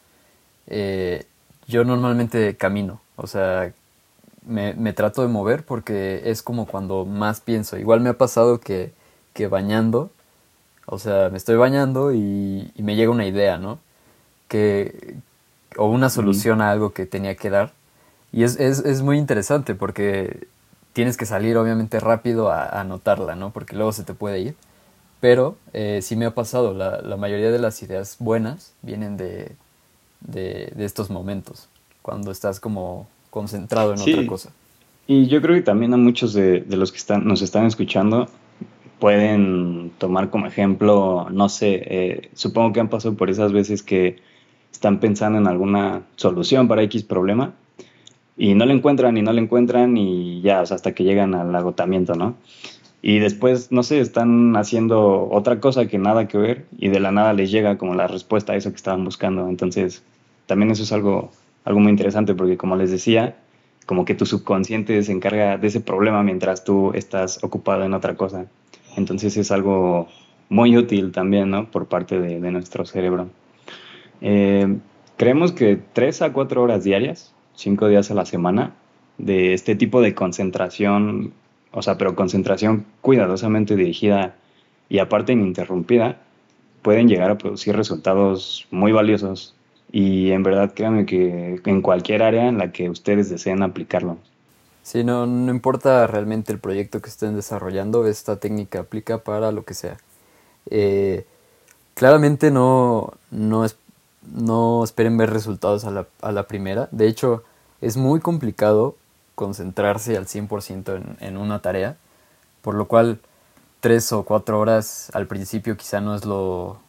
eh, 0.68 1.25
yo 1.68 1.84
normalmente 1.84 2.58
camino. 2.58 3.01
O 3.15 3.27
sea, 3.27 3.74
me, 4.46 4.74
me, 4.74 4.94
trato 4.94 5.22
de 5.22 5.27
mover 5.27 5.65
porque 5.65 6.24
es 6.25 6.44
como 6.44 6.68
cuando 6.68 7.06
más 7.06 7.42
pienso. 7.42 7.77
Igual 7.77 8.01
me 8.01 8.10
ha 8.10 8.18
pasado 8.18 8.60
que, 8.60 8.94
que 9.34 9.48
bañando, 9.48 10.12
o 10.86 11.00
sea, 11.00 11.30
me 11.30 11.38
estoy 11.38 11.56
bañando 11.58 12.13
y, 12.13 12.72
me 12.77 12.96
llega 12.96 13.12
una 13.12 13.25
idea, 13.27 13.58
¿no? 13.58 13.80
Que, 14.48 15.15
o 15.77 15.88
una 15.88 16.10
solución 16.10 16.62
a 16.62 16.72
algo 16.72 16.94
que 16.94 17.06
tenía 17.06 17.36
que 17.36 17.50
dar. 17.50 17.74
Y 18.32 18.44
es, 18.44 18.60
es, 18.60 18.80
es 18.80 19.01
muy 19.01 19.18
interesante 19.18 19.75
porque 19.75 20.48
tienes 20.96 21.18
que 21.18 21.25
salir 21.25 21.58
obviamente 21.58 22.00
rápido 22.00 22.50
a, 22.50 22.80
anotarla, 22.80 23.36
¿no? 23.36 23.52
Porque 23.52 23.75
luego 23.75 23.92
se 23.92 24.06
te 24.06 24.14
puede 24.14 24.40
ir. 24.40 24.56
Pero 25.20 25.58
eh, 25.74 26.00
sí 26.02 26.16
me 26.16 26.25
ha 26.25 26.34
pasado, 26.34 26.74
la, 26.74 27.02
la 27.02 27.18
mayoría 27.18 27.52
de 27.52 27.60
las 27.60 27.84
ideas 27.84 28.16
buenas 28.20 28.74
vienen 28.82 29.18
de, 29.18 29.52
de, 30.22 30.72
de 30.74 30.86
estos 30.86 31.10
momentos 31.10 31.68
cuando 32.02 32.32
estás 32.32 32.62
como 32.62 33.08
concentrado 33.30 33.94
en 33.94 34.00
otra 34.00 34.25
cosa. 34.25 34.52
Y 35.06 35.28
yo 35.28 35.42
creo 35.42 35.56
que 35.56 35.64
también 35.64 35.94
a 35.94 35.98
muchos 35.98 36.34
de, 36.34 36.64
los 36.70 36.92
que 36.92 36.98
están, 36.98 37.28
nos 37.28 37.42
están 37.42 37.66
escuchando 37.66 38.28
pueden 39.00 39.92
tomar 39.98 40.30
como 40.30 40.48
ejemplo, 40.48 41.28
no 41.30 41.50
sé, 41.50 41.82
eh, 41.86 42.30
supongo 42.36 42.72
que 42.72 42.80
han 42.80 42.90
pasado 42.90 43.16
por 43.16 43.30
esas 43.30 43.52
veces 43.52 43.84
que 43.84 44.18
están 44.72 45.02
pensando 45.02 45.40
en 45.40 45.48
alguna 45.48 46.04
solución 46.16 46.70
para 46.70 46.84
X 46.84 47.04
problema 47.04 47.54
y 48.38 48.54
no 48.54 48.65
la 48.65 48.74
encuentran 48.74 49.18
y 49.18 49.22
no 49.22 49.34
la 49.34 49.42
encuentran 49.42 49.98
y 49.98 50.42
ya, 50.42 50.62
hasta 50.62 50.94
que 50.94 51.04
llegan 51.04 51.36
al 51.36 51.56
agotamiento, 51.56 52.15
¿no? 52.15 52.36
Y 53.01 53.20
después, 53.20 53.72
no 53.72 53.84
sé, 53.84 54.00
están 54.00 54.56
haciendo 54.56 55.30
otra 55.30 55.60
cosa 55.60 55.88
que 55.88 56.00
nada 56.00 56.27
que 56.27 56.38
ver 56.38 56.65
y 56.77 56.89
de 56.89 57.00
la 57.00 57.12
nada 57.12 57.34
les 57.34 57.51
llega 57.51 57.77
como 57.77 57.94
la 57.94 58.08
respuesta 58.08 58.54
a 58.54 58.56
eso 58.56 58.72
que 58.72 58.77
estaban 58.77 59.06
buscando. 59.06 59.48
Entonces, 59.48 60.04
también 60.48 60.72
eso 60.72 60.84
es 60.84 60.92
algo 60.92 61.32
algo 61.65 61.80
muy 61.80 61.92
interesante 61.92 62.34
porque 62.36 62.58
como 62.58 62.77
les 62.77 62.92
decía, 62.92 63.36
como 63.86 64.06
que 64.06 64.15
tu 64.15 64.25
subconsciente 64.25 65.01
se 65.04 65.12
encarga 65.12 65.58
de 65.58 65.68
ese 65.68 65.82
problema 65.82 66.24
mientras 66.24 66.63
tú 66.63 66.92
estás 66.94 67.44
ocupado 67.44 67.84
en 67.84 67.94
otra 67.94 68.15
cosa. 68.15 68.46
Entonces 68.96 69.36
es 69.36 69.51
algo 69.51 70.08
muy 70.48 70.77
útil 70.77 71.12
también, 71.12 71.50
¿no? 71.50 71.70
Por 71.70 71.88
parte 71.88 72.20
de, 72.20 72.39
nuestro 72.51 72.86
cerebro. 72.86 73.30
Eh, 74.22 74.77
creemos 75.18 75.51
que 75.51 75.80
tres 75.94 76.22
a 76.22 76.32
cuatro 76.32 76.62
horas 76.63 76.84
diarias, 76.84 77.34
cinco 77.56 77.88
días 77.88 78.12
a 78.12 78.14
la 78.14 78.26
semana, 78.26 78.74
de 79.18 79.54
este 79.54 79.76
tipo 79.76 80.02
de 80.02 80.14
concentración, 80.14 81.34
o 81.72 81.82
sea, 81.82 81.98
pero 81.98 82.16
concentración 82.16 82.86
cuidadosamente 83.02 83.76
dirigida 83.76 84.36
y 84.90 85.00
aparte 85.00 85.34
ininterrumpida, 85.34 86.22
pueden 86.82 87.08
llegar 87.08 87.32
a 87.32 87.38
producir 87.38 87.76
resultados 87.76 88.68
muy 88.72 88.92
valiosos 88.92 89.56
y 89.92 90.32
en 90.32 90.44
verdad 90.44 90.74
créanme 90.76 91.06
que 91.06 91.62
en 91.66 91.82
cualquier 91.82 92.22
área 92.22 92.48
en 92.48 92.58
la 92.58 92.72
que 92.72 92.90
ustedes 92.90 93.30
deseen 93.30 93.64
aplicarlo. 93.64 94.18
Sí, 94.86 95.04
no, 95.04 95.26
no 95.26 95.52
importa 95.52 96.06
realmente 96.06 96.54
el 96.54 96.60
proyecto 96.60 97.02
que 97.02 97.10
estén 97.10 97.36
desarrollando, 97.36 98.06
esta 98.06 98.40
técnica 98.40 98.82
aplica 98.82 99.24
para 99.24 99.52
lo 99.52 99.66
que 99.66 99.74
sea. 99.74 99.98
Eh, 100.70 101.26
claramente 101.96 102.52
no, 102.52 103.14
no, 103.32 103.66
es, 103.66 103.80
no 104.34 104.84
esperen 104.84 105.17
ver 105.17 105.32
resultados 105.32 105.86
a 105.86 105.91
la, 105.91 106.08
a 106.22 106.32
la 106.32 106.48
primera. 106.48 106.88
De 106.91 107.08
hecho, 107.08 107.44
es 107.82 107.98
muy 107.98 108.20
complicado 108.20 108.96
concentrarse 109.36 110.17
al 110.17 110.25
100% 110.25 110.96
en, 110.96 111.17
en 111.20 111.38
una 111.38 111.60
tarea, 111.60 111.98
por 112.62 112.75
lo 112.75 112.88
cual 112.88 113.20
tres 113.79 114.12
o 114.13 114.24
cuatro 114.24 114.60
horas 114.60 115.12
al 115.13 115.27
principio 115.27 115.77
quizá 115.77 116.01
no 116.01 116.15
es 116.15 116.25
lo, 116.25 116.79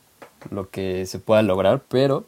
lo 0.50 0.70
que 0.70 1.06
se 1.06 1.18
pueda 1.18 1.42
lograr, 1.42 1.82
pero 1.88 2.24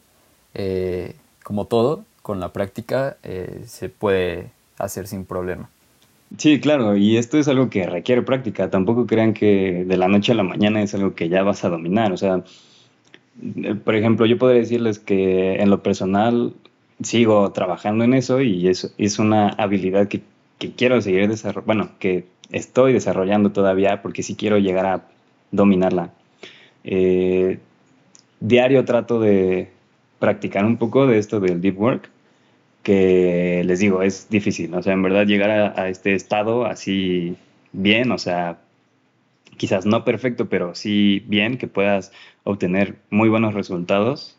eh, 0.55 1.15
como 1.43 1.67
todo, 1.67 2.05
con 2.23 2.41
la 2.41 2.53
práctica 2.53 3.17
eh, 3.23 3.63
se 3.67 3.89
puede 3.89 4.51
hacer 4.79 5.07
sin 5.07 5.25
problema. 5.25 5.71
Sí, 6.37 6.61
claro, 6.61 6.97
y 6.97 7.17
esto 7.17 7.39
es 7.39 7.49
algo 7.49 7.71
que 7.71 7.87
requiere 7.87 8.21
práctica. 8.21 8.69
Tampoco 8.69 9.07
crean 9.07 9.33
que 9.33 9.85
de 9.87 9.97
la 9.97 10.09
noche 10.09 10.33
a 10.33 10.35
la 10.35 10.43
mañana 10.43 10.83
es 10.83 10.95
algo 10.95 11.15
que 11.15 11.31
ya 11.31 11.43
vas 11.43 11.65
a 11.65 11.71
dominar. 11.71 12.13
O 12.13 12.19
sea, 12.19 12.45
por 13.85 13.95
ejemplo, 13.95 14.27
yo 14.27 14.39
podría 14.39 14.61
decirles 14.61 14.99
que 14.99 15.57
en 15.57 15.71
lo 15.71 15.83
personal 15.83 16.55
sigo 17.03 17.53
trabajando 17.53 18.05
en 18.05 18.15
eso 18.15 18.41
y 18.41 18.69
es, 18.69 18.95
es 18.99 19.19
una 19.19 19.49
habilidad 19.51 20.09
que, 20.09 20.23
que 20.59 20.73
quiero 20.73 21.01
seguir 21.01 21.29
desarrollando, 21.29 21.67
bueno, 21.67 21.91
que 21.99 22.25
estoy 22.51 22.93
desarrollando 22.93 23.53
todavía 23.53 24.03
porque 24.03 24.23
sí 24.23 24.35
quiero 24.35 24.59
llegar 24.59 24.87
a 24.87 25.03
dominarla. 25.53 26.11
diario 28.41 28.85
trato 28.85 29.21
de, 29.21 29.69
practicar 30.19 30.65
un 30.65 30.77
poco 30.77 31.07
de 31.07 31.19
esto 31.19 31.41
del 31.41 31.61
deep 31.61 31.79
work, 31.81 32.11
que 32.83 33.63
les 33.65 33.81
digo, 33.81 34.03
es 34.03 34.29
difícil, 34.31 34.75
o 34.75 34.83
sea, 34.83 34.93
en 34.93 35.03
verdad 35.03 35.27
llegar 35.27 35.51
a, 35.51 35.89
este 35.89 36.15
estado 36.15 36.67
así 36.67 37.37
bien, 37.73 38.11
o 38.13 38.19
sea, 38.19 38.59
quizás 39.59 39.85
no 39.85 40.05
perfecto, 40.05 40.49
pero 40.49 40.75
sí 40.75 41.23
bien, 41.27 41.59
que 41.59 41.67
puedas 41.67 42.13
obtener 42.45 42.97
muy 43.11 43.29
buenos 43.29 43.53
resultados 43.53 44.37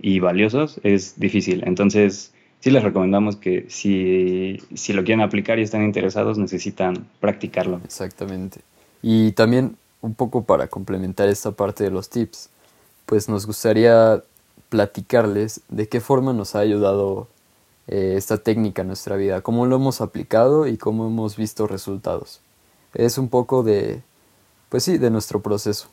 y 0.00 0.18
valiosos, 0.18 0.80
es 0.82 1.20
difícil. 1.20 1.62
Entonces, 1.64 2.32
sí 2.58 2.70
les 2.70 2.82
recomendamos 2.82 3.36
que 3.36 3.66
si, 3.68 4.60
si 4.74 4.92
lo 4.92 5.04
quieren 5.04 5.20
aplicar 5.20 5.60
y 5.60 5.62
están 5.62 5.84
interesados, 5.84 6.38
necesitan 6.38 7.06
practicarlo. 7.20 7.80
Exactamente. 7.84 8.60
Y 9.00 9.32
también 9.32 9.76
un 10.00 10.14
poco 10.14 10.42
para 10.42 10.66
complementar 10.66 11.28
esta 11.28 11.52
parte 11.52 11.84
de 11.84 11.90
los 11.90 12.10
tips, 12.10 12.50
pues 13.06 13.28
nos 13.28 13.46
gustaría 13.46 14.22
platicarles 14.68 15.60
de 15.68 15.88
qué 15.88 16.00
forma 16.00 16.32
nos 16.32 16.56
ha 16.56 16.60
ayudado 16.60 17.28
eh, 17.88 18.14
esta 18.16 18.38
técnica 18.38 18.82
en 18.82 18.88
nuestra 18.88 19.16
vida, 19.16 19.40
cómo 19.42 19.66
lo 19.66 19.76
hemos 19.76 20.00
aplicado 20.00 20.66
y 20.66 20.76
cómo 20.76 21.06
hemos 21.06 21.36
visto 21.36 21.66
resultados. 21.66 22.40
es 22.94 23.18
un 23.18 23.28
poco 23.28 23.62
de, 23.62 24.02
pues 24.72 24.84
sí, 24.84 24.96
de 24.96 25.10
nuestro 25.10 25.42
proceso. 25.42 25.90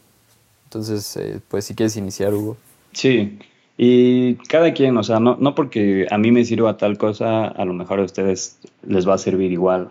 Entonces, 0.63 1.17
eh, 1.17 1.41
pues 1.49 1.65
si 1.65 1.75
quieres 1.75 1.97
iniciar, 1.97 2.33
Hugo. 2.33 2.55
Sí, 2.93 3.37
y 3.77 4.35
cada 4.47 4.73
quien, 4.73 4.95
o 4.95 5.03
sea, 5.03 5.19
no, 5.19 5.35
no 5.37 5.53
porque 5.53 6.07
a 6.09 6.17
mí 6.17 6.31
me 6.31 6.45
sirva 6.45 6.77
tal 6.77 6.97
cosa, 6.97 7.47
a 7.47 7.65
lo 7.65 7.73
mejor 7.73 7.99
a 7.99 8.03
ustedes 8.03 8.57
les 8.87 9.05
va 9.05 9.15
a 9.15 9.17
servir 9.17 9.51
igual. 9.51 9.89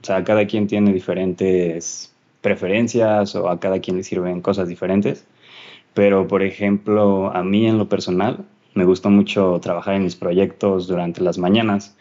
O 0.00 0.04
sea, 0.06 0.22
cada 0.22 0.46
quien 0.46 0.68
tiene 0.68 0.92
diferentes 0.92 2.12
preferencias 2.40 3.34
o 3.34 3.48
a 3.48 3.58
cada 3.58 3.80
quien 3.80 3.96
le 3.96 4.04
sirven 4.04 4.40
cosas 4.40 4.68
diferentes. 4.68 5.26
Pero, 5.92 6.28
por 6.28 6.44
ejemplo, 6.44 7.32
a 7.34 7.42
mí 7.42 7.66
en 7.66 7.76
lo 7.76 7.88
personal, 7.88 8.44
me 8.72 8.84
gusta 8.84 9.08
mucho 9.08 9.58
trabajar 9.60 9.94
en 9.94 10.04
mis 10.04 10.14
proyectos 10.14 10.86
durante 10.86 11.22
las 11.22 11.38
mañanas 11.38 11.96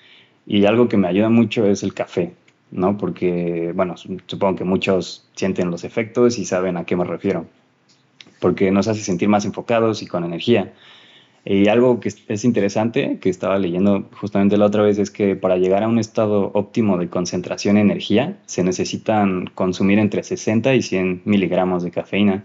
y 0.45 0.65
algo 0.65 0.87
que 0.87 0.97
me 0.97 1.07
ayuda 1.07 1.29
mucho 1.29 1.65
es 1.65 1.81
el 1.81 1.95
café, 1.95 2.35
¿no? 2.71 2.97
Porque, 2.97 3.71
bueno, 3.75 3.95
supongo 3.97 4.55
que 4.55 4.63
muchos 4.63 5.27
sienten 5.35 5.71
los 5.71 5.83
efectos 5.83 6.37
y 6.37 6.45
saben 6.45 6.77
a 6.77 6.85
qué 6.85 6.95
me 6.95 7.05
refiero, 7.05 7.45
porque 8.39 8.71
nos 8.71 8.87
hace 8.87 9.01
sentir 9.01 9.29
más 9.29 9.45
enfocados 9.45 10.01
y 10.01 10.07
con 10.07 10.23
energía. 10.23 10.73
Y 11.49 11.69
algo 11.69 12.01
que 12.01 12.09
es 12.27 12.43
interesante, 12.43 13.19
que 13.21 13.29
estaba 13.29 13.57
leyendo 13.57 14.09
justamente 14.19 14.57
la 14.57 14.65
otra 14.65 14.83
vez, 14.83 14.99
es 14.99 15.09
que 15.09 15.37
para 15.37 15.55
llegar 15.55 15.81
a 15.81 15.87
un 15.87 15.97
estado 15.97 16.51
óptimo 16.53 16.97
de 16.97 17.07
concentración 17.07 17.77
y 17.77 17.79
energía, 17.79 18.37
se 18.45 18.65
necesitan 18.65 19.45
consumir 19.55 19.97
entre 19.99 20.23
60 20.23 20.75
y 20.75 20.81
100 20.81 21.21
miligramos 21.23 21.83
de 21.83 21.91
cafeína. 21.91 22.43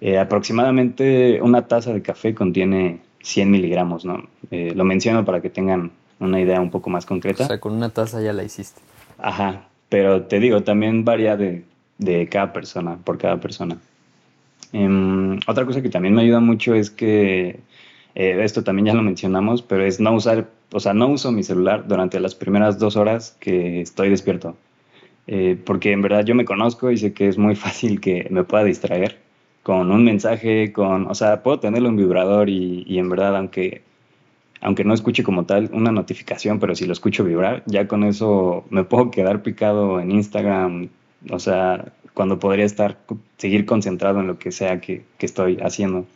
Eh, 0.00 0.18
aproximadamente 0.18 1.40
una 1.40 1.68
taza 1.68 1.92
de 1.92 2.02
café 2.02 2.34
contiene 2.34 3.00
100 3.22 3.48
miligramos, 3.48 4.04
¿no? 4.04 4.28
Eh, 4.50 4.72
lo 4.74 4.84
menciono 4.84 5.24
para 5.24 5.40
que 5.40 5.50
tengan 5.50 5.92
una 6.18 6.40
idea 6.40 6.60
un 6.60 6.70
poco 6.70 6.90
más 6.90 7.06
concreta. 7.06 7.44
O 7.44 7.46
sea, 7.46 7.60
con 7.60 7.74
una 7.74 7.90
taza 7.90 8.20
ya 8.20 8.32
la 8.32 8.42
hiciste. 8.42 8.80
Ajá, 9.22 9.68
pero 9.88 10.22
te 10.24 10.40
digo, 10.40 10.62
también 10.62 11.04
varía 11.04 11.36
de, 11.36 11.64
de 11.98 12.28
cada 12.28 12.52
persona, 12.52 12.96
por 13.04 13.18
cada 13.18 13.40
persona. 13.40 13.78
Em, 14.72 15.38
otra 15.46 15.66
cosa 15.66 15.82
que 15.82 15.88
también 15.90 16.14
me 16.14 16.22
ayuda 16.22 16.40
mucho 16.40 16.74
es 16.74 16.90
que 16.90 17.60
eh, 18.14 18.40
esto 18.42 18.64
también 18.64 18.86
ya 18.86 18.94
lo 18.94 19.02
mencionamos, 19.02 19.62
pero 19.62 19.84
es 19.84 20.00
no 20.00 20.12
usar, 20.14 20.48
o 20.72 20.80
sea, 20.80 20.94
no 20.94 21.08
uso 21.08 21.32
mi 21.32 21.42
celular 21.42 21.86
durante 21.88 22.20
las 22.20 22.34
primeras 22.34 22.78
dos 22.78 22.96
horas 22.96 23.36
que 23.40 23.80
estoy 23.80 24.10
despierto. 24.10 24.56
Eh, 25.26 25.56
porque 25.64 25.92
en 25.92 26.02
verdad 26.02 26.24
yo 26.24 26.34
me 26.34 26.44
conozco 26.44 26.90
y 26.90 26.96
sé 26.96 27.12
que 27.12 27.28
es 27.28 27.38
muy 27.38 27.54
fácil 27.64 28.00
que 28.00 28.26
me 28.30 28.44
pueda 28.44 28.64
distraer 28.64 29.18
con 29.62 29.90
un 29.90 30.04
mensaje, 30.04 30.72
con, 30.72 31.06
o 31.08 31.14
sea, 31.14 31.42
puedo 31.42 31.60
tenerlo 31.60 31.88
en 31.88 31.96
vibrador 31.96 32.48
y, 32.48 32.84
y, 32.86 32.98
en 32.98 33.08
verdad, 33.10 33.36
aunque, 33.36 33.82
aunque 34.60 34.84
no 34.84 34.94
escuche 34.94 35.22
como 35.22 35.46
tal 35.46 35.70
una 35.72 35.90
notificación, 35.90 36.58
pero 36.60 36.74
si 36.74 36.86
lo 36.86 36.92
escucho 36.92 37.24
vibrar, 37.24 37.62
ya 37.66 37.88
con 37.88 38.04
eso 38.04 38.64
me 38.70 38.84
puedo 38.84 39.10
quedar 39.10 39.42
picado 39.42 40.00
en 40.00 40.10
Instagram, 40.10 40.88
o 41.30 41.38
sea, 41.38 41.92
cuando 42.14 42.38
podría 42.38 42.64
estar, 42.64 42.98
seguir 43.38 43.64
concentrado 43.64 44.20
en 44.20 44.26
lo 44.26 44.38
que 44.38 44.52
sea 44.52 44.80
que, 44.80 45.04
que 45.18 45.26
estoy 45.26 45.58
haciendo. 45.62 46.06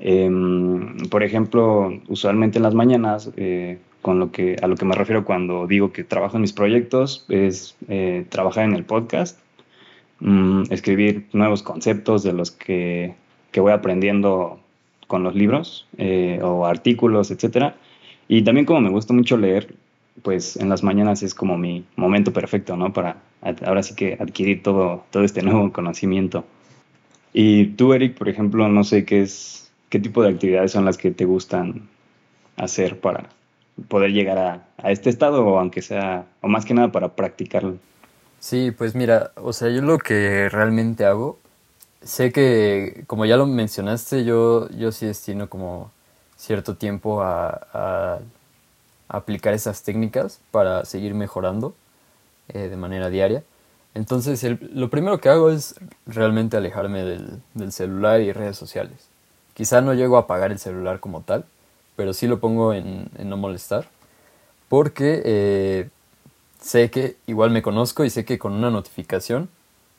Em, 0.00 1.08
por 1.10 1.22
ejemplo, 1.22 1.92
usualmente 2.08 2.58
en 2.58 2.62
las 2.62 2.74
mañanas, 2.74 3.30
eh, 3.36 3.78
con 4.00 4.18
lo 4.20 4.30
que, 4.30 4.56
a 4.62 4.66
lo 4.68 4.76
que 4.76 4.84
me 4.84 4.94
refiero 4.94 5.24
cuando 5.24 5.66
digo 5.66 5.92
que 5.92 6.04
trabajo 6.04 6.36
en 6.36 6.42
mis 6.42 6.52
proyectos, 6.52 7.26
es 7.28 7.76
eh, 7.88 8.24
trabajar 8.28 8.64
en 8.64 8.74
el 8.74 8.84
podcast, 8.84 9.38
mm, 10.20 10.64
escribir 10.70 11.26
nuevos 11.32 11.62
conceptos 11.62 12.22
de 12.22 12.32
los 12.32 12.50
que, 12.52 13.14
que 13.50 13.60
voy 13.60 13.72
aprendiendo 13.72 14.60
con 15.08 15.24
los 15.24 15.34
libros 15.34 15.88
eh, 15.96 16.38
o 16.42 16.64
artículos, 16.66 17.32
etc. 17.32 17.74
Y 18.28 18.42
también 18.42 18.64
como 18.64 18.80
me 18.80 18.90
gusta 18.90 19.12
mucho 19.12 19.36
leer, 19.36 19.74
pues 20.22 20.56
en 20.56 20.68
las 20.68 20.84
mañanas 20.84 21.24
es 21.24 21.34
como 21.34 21.58
mi 21.58 21.84
momento 21.96 22.32
perfecto, 22.32 22.76
¿no? 22.76 22.92
Para 22.92 23.16
ahora 23.66 23.82
sí 23.82 23.96
que 23.96 24.16
adquirir 24.20 24.62
todo, 24.62 25.04
todo 25.10 25.24
este 25.24 25.42
nuevo 25.48 25.72
conocimiento. 25.72 26.44
Y 27.32 27.66
tú, 27.66 27.92
Eric, 27.92 28.16
por 28.16 28.28
ejemplo, 28.28 28.68
no 28.68 28.84
sé 28.84 29.04
qué 29.04 29.22
es 29.22 29.58
¿qué 29.88 29.98
tipo 29.98 30.22
de 30.22 30.30
actividades 30.30 30.72
son 30.72 30.84
las 30.84 30.98
que 30.98 31.10
te 31.10 31.24
gustan 31.24 31.88
hacer 32.56 33.00
para 33.00 33.30
poder 33.88 34.12
llegar 34.12 34.38
a, 34.38 34.90
este 34.90 35.10
estado 35.10 35.44
o 35.46 35.58
aunque 35.58 35.82
sea, 35.82 36.26
o 36.40 36.48
más 36.48 36.64
que 36.64 36.74
nada 36.74 36.92
para 36.92 37.14
practicarlo? 37.14 37.76
Sí, 38.40 38.70
pues 38.76 38.94
mira, 38.94 39.32
o 39.36 39.52
sea, 39.52 39.68
yo 39.68 39.82
lo 39.82 39.98
que 39.98 40.48
realmente 40.48 41.04
hago, 41.04 41.38
sé 42.02 42.32
que, 42.32 43.04
como 43.06 43.24
ya 43.24 43.36
lo 43.36 43.46
mencionaste, 43.46 44.24
yo, 44.24 44.68
yo 44.70 44.92
sí 44.92 45.06
destino 45.06 45.48
como 45.48 45.90
cierto 46.36 46.76
tiempo 46.76 47.22
a, 47.22 48.20
aplicar 49.08 49.54
esas 49.54 49.82
técnicas 49.82 50.38
para 50.50 50.84
seguir 50.84 51.14
mejorando 51.14 51.74
eh, 52.48 52.68
de 52.68 52.76
manera 52.76 53.08
diaria. 53.08 53.42
Entonces, 53.94 54.44
lo 54.60 54.90
primero 54.90 55.18
que 55.18 55.30
hago 55.30 55.50
es 55.50 55.76
realmente 56.06 56.58
alejarme 56.58 57.02
del, 57.04 57.40
del 57.54 57.72
celular 57.72 58.20
y 58.20 58.32
redes 58.32 58.58
sociales. 58.58 59.08
Quizá 59.58 59.80
no 59.80 59.94
llego 59.94 60.16
a 60.18 60.20
apagar 60.20 60.52
el 60.52 60.58
celular 60.58 61.00
como 61.00 61.22
tal, 61.22 61.44
pero 61.98 62.12
sí 62.12 62.28
lo 62.28 62.38
pongo 62.38 62.72
en, 62.72 63.10
no 63.24 63.36
molestar. 63.36 63.88
Porque 64.68 65.20
eh, 65.24 65.88
sé 66.60 66.92
que 66.92 67.16
igual 67.26 67.50
me 67.50 67.60
conozco 67.60 68.04
y 68.04 68.10
sé 68.10 68.24
que 68.24 68.38
con 68.38 68.52
una 68.52 68.70
notificación 68.70 69.48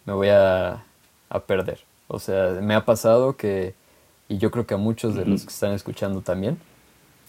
me 0.05 0.13
voy 0.13 0.29
a, 0.29 0.85
perder. 1.45 1.88
O 2.09 2.19
sea, 2.19 2.57
me 2.61 2.75
ha 2.75 2.83
pasado 2.83 3.37
que, 3.37 3.73
y 4.27 4.37
yo 4.37 4.51
creo 4.51 4.67
que 4.67 4.73
a 4.73 4.77
muchos 4.77 5.15
de 5.15 5.25
los 5.25 5.43
que 5.43 5.53
están 5.53 5.71
escuchando 5.71 6.19
también, 6.19 6.59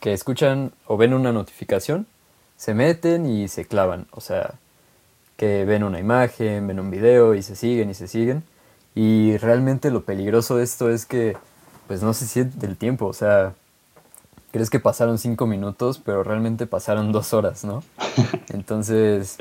que 0.00 0.12
escuchan 0.12 0.72
o 0.86 0.96
ven 0.96 1.14
una 1.14 1.30
notificación, 1.30 2.06
se 2.56 2.74
meten 2.74 3.26
y 3.26 3.46
se 3.46 3.66
clavan. 3.66 4.06
O 4.10 4.20
sea, 4.20 4.54
que 5.36 5.64
ven 5.64 5.84
una 5.84 6.00
imagen, 6.00 6.66
ven 6.66 6.80
un 6.80 6.90
video 6.90 7.34
y 7.34 7.42
se 7.42 7.54
siguen 7.54 7.90
y 7.90 7.94
se 7.94 8.08
siguen. 8.08 8.42
Y 8.94 9.36
realmente 9.36 9.90
lo 9.90 10.04
peligroso 10.04 10.56
de 10.56 10.64
esto 10.64 10.90
es 10.90 11.06
que 11.06 11.36
pues 11.86 12.02
no 12.02 12.14
se 12.14 12.26
siente 12.26 12.66
el 12.66 12.76
tiempo, 12.76 13.06
o 13.06 13.12
sea, 13.12 13.54
crees 14.52 14.70
que 14.70 14.78
pasaron 14.78 15.18
cinco 15.18 15.46
minutos, 15.46 16.00
pero 16.04 16.22
realmente 16.22 16.66
pasaron 16.66 17.10
dos 17.10 17.32
horas, 17.32 17.64
¿no? 17.64 17.82
Entonces... 18.50 19.38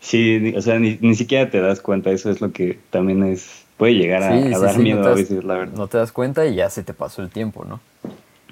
Sí, 0.00 0.54
o 0.56 0.62
sea, 0.62 0.78
ni, 0.78 1.14
siquiera 1.14 1.50
te 1.50 1.60
das 1.60 1.80
cuenta, 1.80 2.10
eso 2.10 2.30
es 2.30 2.40
lo 2.40 2.50
que 2.50 2.78
también 2.90 3.22
es, 3.22 3.61
puede 3.82 3.94
llegar 3.94 4.22
a, 4.22 4.58
dar 4.60 4.78
miedo 4.78 5.04
a 5.04 5.12
veces, 5.12 5.42
la 5.42 5.54
verdad. 5.54 5.74
No 5.76 5.88
te 5.88 5.98
das 5.98 6.12
cuenta 6.12 6.46
y 6.46 6.54
ya 6.54 6.70
se 6.70 6.84
te 6.84 6.94
pasó 6.94 7.20
el 7.20 7.30
tiempo, 7.30 7.64
¿no? 7.64 7.80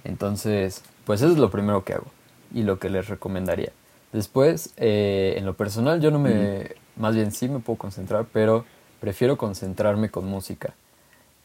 Entonces, 0.02 0.82
pues 1.04 1.22
eso 1.22 1.30
es 1.30 1.38
lo 1.38 1.52
primero 1.52 1.84
que 1.84 1.92
hago 1.92 2.06
y 2.52 2.64
lo 2.64 2.80
que 2.80 2.90
les 2.90 3.06
recomendaría. 3.06 3.70
Después, 4.12 4.74
eh, 4.76 5.34
en 5.36 5.46
lo 5.46 5.54
personal, 5.54 6.00
yo 6.00 6.10
no 6.10 6.18
me, 6.18 6.72
más 6.96 7.14
bien 7.14 7.30
sí 7.30 7.48
me 7.48 7.60
puedo 7.60 7.78
concentrar, 7.78 8.26
pero 8.32 8.64
prefiero 8.98 9.38
concentrarme 9.38 10.10
con 10.10 10.26
música. 10.26 10.74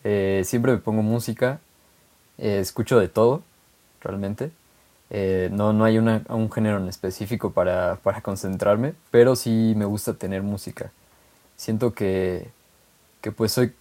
Eh, 0.04 0.42
siempre 0.46 0.72
me 0.72 0.80
pongo 0.80 1.04
música 1.04 1.60
eh, 2.40 2.58
escucho 2.60 3.00
de 3.00 3.08
todo, 3.08 3.44
realmente. 4.02 4.50
Eh, 5.12 5.50
no, 5.52 5.74
no 5.74 5.86
hay 5.86 6.00
una, 6.00 6.24
un 6.30 6.52
género 6.52 6.78
en 6.78 6.88
específico 6.88 7.52
para, 7.52 8.00
para, 8.02 8.22
concentrarme, 8.22 8.96
pero 9.12 9.36
sí 9.36 9.74
me 9.78 9.86
gusta 9.86 10.16
tener 10.16 10.42
música. 10.42 10.92
Siento 11.56 11.94
que, 11.94 12.50
que 13.26 13.32
pues 13.32 13.54
soy 13.54 13.74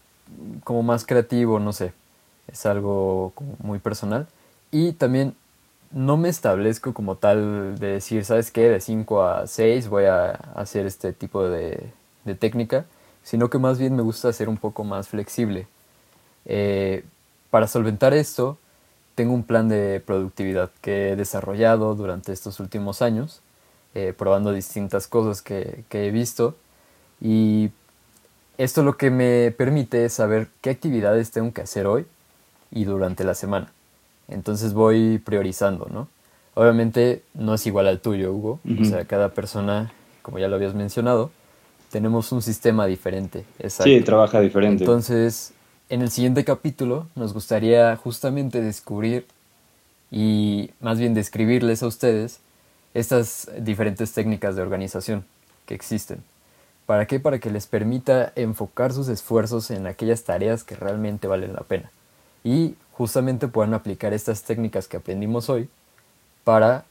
como 0.64 0.82
más 0.82 1.04
creativo, 1.04 1.60
no 1.60 1.74
sé, 1.74 1.92
es 2.50 2.64
algo 2.64 3.34
muy 3.58 3.78
personal. 3.78 4.26
Y 4.70 4.92
también 4.92 5.36
no 5.90 6.16
me 6.16 6.30
establezco 6.30 6.94
como 6.94 7.16
tal 7.16 7.78
de 7.78 7.88
decir, 7.88 8.24
¿sabes 8.24 8.50
qué? 8.50 8.70
De 8.70 8.80
5 8.80 9.22
a 9.22 9.46
6 9.46 9.88
voy 9.88 10.06
a 10.06 10.30
hacer 10.30 10.86
este 10.86 11.12
tipo 11.12 11.46
de, 11.46 11.92
de, 12.24 12.34
técnica, 12.34 12.86
sino 13.22 13.50
que 13.50 13.58
más 13.58 13.78
bien 13.78 13.94
me 13.94 14.00
gusta 14.00 14.32
ser 14.32 14.48
un 14.48 14.56
poco 14.56 14.82
más 14.82 15.08
flexible. 15.08 15.66
Eh, 16.46 17.04
para 17.50 17.66
solventar 17.66 18.14
esto, 18.14 18.56
tengo 19.14 19.34
un 19.34 19.44
plan 19.44 19.68
de 19.68 20.00
productividad 20.00 20.70
que 20.80 21.10
he 21.10 21.16
desarrollado 21.16 21.94
durante 21.94 22.32
estos 22.32 22.60
últimos 22.60 23.02
años, 23.02 23.42
eh, 23.94 24.14
probando 24.16 24.54
distintas 24.54 25.06
cosas 25.06 25.42
que, 25.42 25.84
he 25.90 26.10
visto 26.12 26.56
y 27.20 27.72
esto 28.58 28.82
lo 28.82 28.96
que 28.96 29.10
me 29.10 29.50
permite 29.50 30.04
es 30.04 30.12
saber 30.12 30.48
qué 30.60 30.70
actividades 30.70 31.30
tengo 31.30 31.52
que 31.52 31.62
hacer 31.62 31.86
hoy 31.86 32.06
y 32.70 32.84
durante 32.84 33.24
la 33.24 33.34
semana. 33.34 33.72
Entonces 34.28 34.72
voy 34.72 35.18
priorizando, 35.18 35.88
¿no? 35.90 36.08
Obviamente 36.54 37.22
no 37.34 37.54
es 37.54 37.66
igual 37.66 37.88
al 37.88 38.00
tuyo, 38.00 38.32
Hugo. 38.32 38.60
O 38.80 38.84
sea, 38.84 39.04
cada 39.04 39.30
persona, 39.30 39.92
como 40.22 40.38
ya 40.38 40.48
lo 40.48 40.56
habías 40.56 40.74
mencionado, 40.74 41.30
tenemos 41.90 42.32
un 42.32 42.42
sistema 42.42 42.86
diferente. 42.86 43.44
Sí, 43.68 44.00
trabaja 44.02 44.40
diferente. 44.40 44.84
Entonces, 44.84 45.52
en 45.88 46.02
el 46.02 46.10
siguiente 46.10 46.44
capítulo 46.44 47.08
nos 47.14 47.34
gustaría 47.34 47.94
justamente 47.96 48.60
descubrir 48.62 49.26
y 50.10 50.70
más 50.80 50.98
bien 50.98 51.12
describirles 51.14 51.82
a 51.82 51.88
ustedes 51.88 52.40
estas 52.94 53.50
diferentes 53.58 54.12
técnicas 54.12 54.54
de 54.54 54.62
organización 54.62 55.24
que 55.66 55.74
existen. 55.74 56.22
¿Para 56.86 57.06
qué? 57.06 57.18
Para 57.20 57.38
que 57.38 57.50
les 57.50 57.66
permita 57.66 58.32
enfocar 58.36 58.92
sus 58.92 59.08
esfuerzos 59.08 59.70
en 59.70 59.86
aquellas 59.86 60.24
tareas 60.24 60.64
que 60.64 60.76
realmente 60.76 61.26
valen 61.26 61.54
la 61.54 61.62
pena. 61.62 61.90
Y 62.42 62.74
justamente 62.92 63.48
puedan 63.48 63.74
aplicar 63.74 64.12
estas 64.12 64.42
técnicas 64.42 64.86
que 64.86 64.98
aprendimos 64.98 65.48
hoy 65.48 65.68
para 66.44 66.84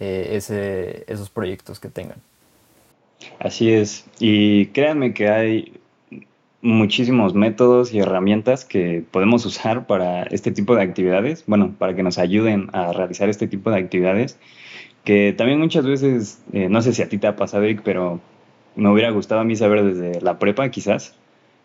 eh, 0.00 0.30
ese, 0.32 1.04
esos 1.10 1.30
proyectos 1.30 1.80
que 1.80 1.88
tengan. 1.88 2.18
Así 3.40 3.72
es. 3.72 4.04
Y 4.20 4.66
créanme 4.66 5.14
que 5.14 5.28
hay 5.28 5.80
muchísimos 6.60 7.34
métodos 7.34 7.92
y 7.92 8.00
herramientas 8.00 8.64
que 8.64 9.04
podemos 9.10 9.46
usar 9.46 9.86
para 9.86 10.24
este 10.24 10.50
tipo 10.50 10.74
de 10.74 10.82
actividades, 10.82 11.44
bueno, 11.46 11.74
para 11.78 11.94
que 11.94 12.02
nos 12.02 12.18
ayuden 12.18 12.68
a 12.72 12.92
realizar 12.92 13.28
este 13.28 13.46
tipo 13.46 13.70
de 13.70 13.78
actividades, 13.78 14.38
que 15.04 15.32
también 15.36 15.58
muchas 15.60 15.86
veces, 15.86 16.42
eh, 16.52 16.68
no 16.68 16.82
sé 16.82 16.92
si 16.92 17.02
a 17.02 17.08
ti 17.08 17.18
te 17.18 17.28
ha 17.28 17.36
pasado, 17.36 17.64
pero 17.84 18.20
me 18.78 18.90
hubiera 18.90 19.10
gustado 19.10 19.40
a 19.40 19.44
mí 19.44 19.56
saber 19.56 19.84
desde 19.84 20.20
la 20.20 20.38
prepa 20.38 20.68
quizás, 20.70 21.14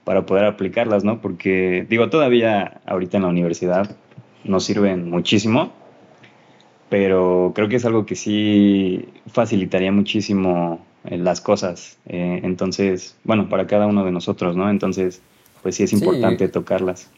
para 0.03 0.25
poder 0.25 0.45
aplicarlas, 0.45 1.03
¿no? 1.03 1.21
Porque 1.21 1.85
digo, 1.89 2.09
todavía 2.09 2.81
ahorita 2.85 3.17
en 3.17 3.23
la 3.23 3.29
universidad 3.29 3.95
nos 4.43 4.65
sirven 4.65 5.09
muchísimo, 5.09 5.71
pero 6.89 7.53
creo 7.55 7.69
que 7.69 7.77
es 7.77 7.85
algo 7.85 8.05
que 8.05 8.15
sí 8.15 9.07
facilitaría 9.27 9.91
muchísimo 9.91 10.85
eh, 11.05 11.17
las 11.17 11.39
cosas. 11.39 11.97
Eh, 12.07 12.41
entonces, 12.43 13.15
bueno, 13.23 13.47
para 13.47 13.67
cada 13.67 13.87
uno 13.87 14.03
de 14.03 14.11
nosotros, 14.11 14.55
¿no? 14.55 14.69
Entonces, 14.69 15.21
pues 15.61 15.75
sí 15.75 15.83
es 15.83 15.93
importante 15.93 16.49
tocarlas. 16.49 17.09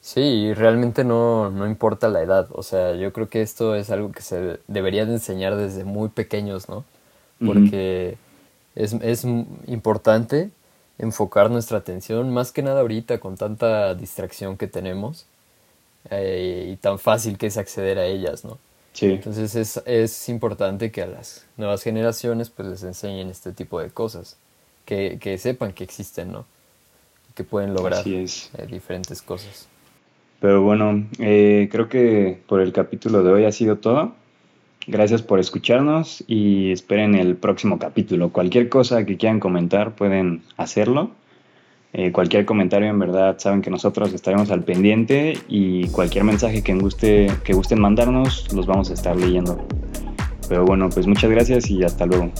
Sí, 0.00 0.52
realmente 0.54 1.02
no, 1.02 1.50
no 1.50 1.66
importa 1.66 2.08
la 2.08 2.22
edad. 2.22 2.48
O 2.52 2.62
sea, 2.62 2.94
yo 2.94 3.12
creo 3.12 3.28
que 3.28 3.42
esto 3.42 3.74
es 3.74 3.90
algo 3.90 4.12
que 4.12 4.22
se 4.22 4.58
debería 4.68 5.06
de 5.06 5.14
enseñar 5.14 5.56
desde 5.56 5.84
muy 5.84 6.08
pequeños, 6.08 6.68
¿no? 6.68 6.84
Porque 7.44 8.16
es, 8.74 8.92
es 8.94 9.24
importante 9.66 10.50
enfocar 10.98 11.50
nuestra 11.50 11.78
atención, 11.78 12.32
más 12.32 12.52
que 12.52 12.62
nada 12.62 12.80
ahorita 12.80 13.18
con 13.18 13.36
tanta 13.36 13.94
distracción 13.94 14.56
que 14.56 14.66
tenemos 14.66 15.26
eh, 16.10 16.70
y 16.72 16.76
tan 16.76 16.98
fácil 16.98 17.38
que 17.38 17.46
es 17.46 17.56
acceder 17.56 17.98
a 17.98 18.06
ellas, 18.06 18.44
¿no? 18.44 18.58
Sí. 18.92 19.06
Entonces 19.06 19.56
es, 19.56 19.82
es, 19.86 20.28
importante 20.28 20.92
que 20.92 21.02
a 21.02 21.06
las 21.06 21.46
nuevas 21.56 21.82
generaciones 21.82 22.50
pues 22.50 22.68
les 22.68 22.82
enseñen 22.84 23.28
este 23.28 23.52
tipo 23.52 23.80
de 23.80 23.90
cosas, 23.90 24.36
que, 24.84 25.18
que 25.20 25.36
sepan 25.38 25.72
que 25.72 25.82
existen, 25.82 26.30
¿no? 26.30 26.46
Que 27.34 27.42
pueden 27.42 27.74
lograr 27.74 28.06
eh, 28.06 28.26
diferentes 28.70 29.20
cosas. 29.20 29.66
Pero 30.40 30.62
bueno, 30.62 31.08
eh, 31.18 31.68
creo 31.72 31.88
que 31.88 32.38
por 32.46 32.60
el 32.60 32.72
capítulo 32.72 33.24
de 33.24 33.32
hoy 33.32 33.44
ha 33.46 33.52
sido 33.52 33.78
todo. 33.78 34.14
Gracias 34.86 35.22
por 35.22 35.40
escucharnos 35.40 36.22
y 36.26 36.70
esperen 36.70 37.14
el 37.14 37.36
próximo 37.36 37.78
capítulo. 37.78 38.30
Cualquier 38.30 38.68
cosa 38.68 39.06
que 39.06 39.16
quieran 39.16 39.40
comentar 39.40 39.94
pueden 39.94 40.42
hacerlo. 40.56 41.10
Eh, 41.94 42.12
cualquier 42.12 42.44
comentario 42.44 42.88
en 42.88 42.98
verdad 42.98 43.36
saben 43.38 43.62
que 43.62 43.70
nosotros 43.70 44.12
estaremos 44.12 44.50
al 44.50 44.64
pendiente 44.64 45.38
y 45.48 45.86
cualquier 45.88 46.24
mensaje 46.24 46.62
que, 46.62 46.74
guste, 46.74 47.28
que 47.44 47.54
gusten 47.54 47.80
mandarnos 47.80 48.52
los 48.52 48.66
vamos 48.66 48.90
a 48.90 48.94
estar 48.94 49.16
leyendo. 49.16 49.66
Pero 50.48 50.66
bueno, 50.66 50.90
pues 50.90 51.06
muchas 51.06 51.30
gracias 51.30 51.70
y 51.70 51.82
hasta 51.82 52.04
luego. 52.04 52.30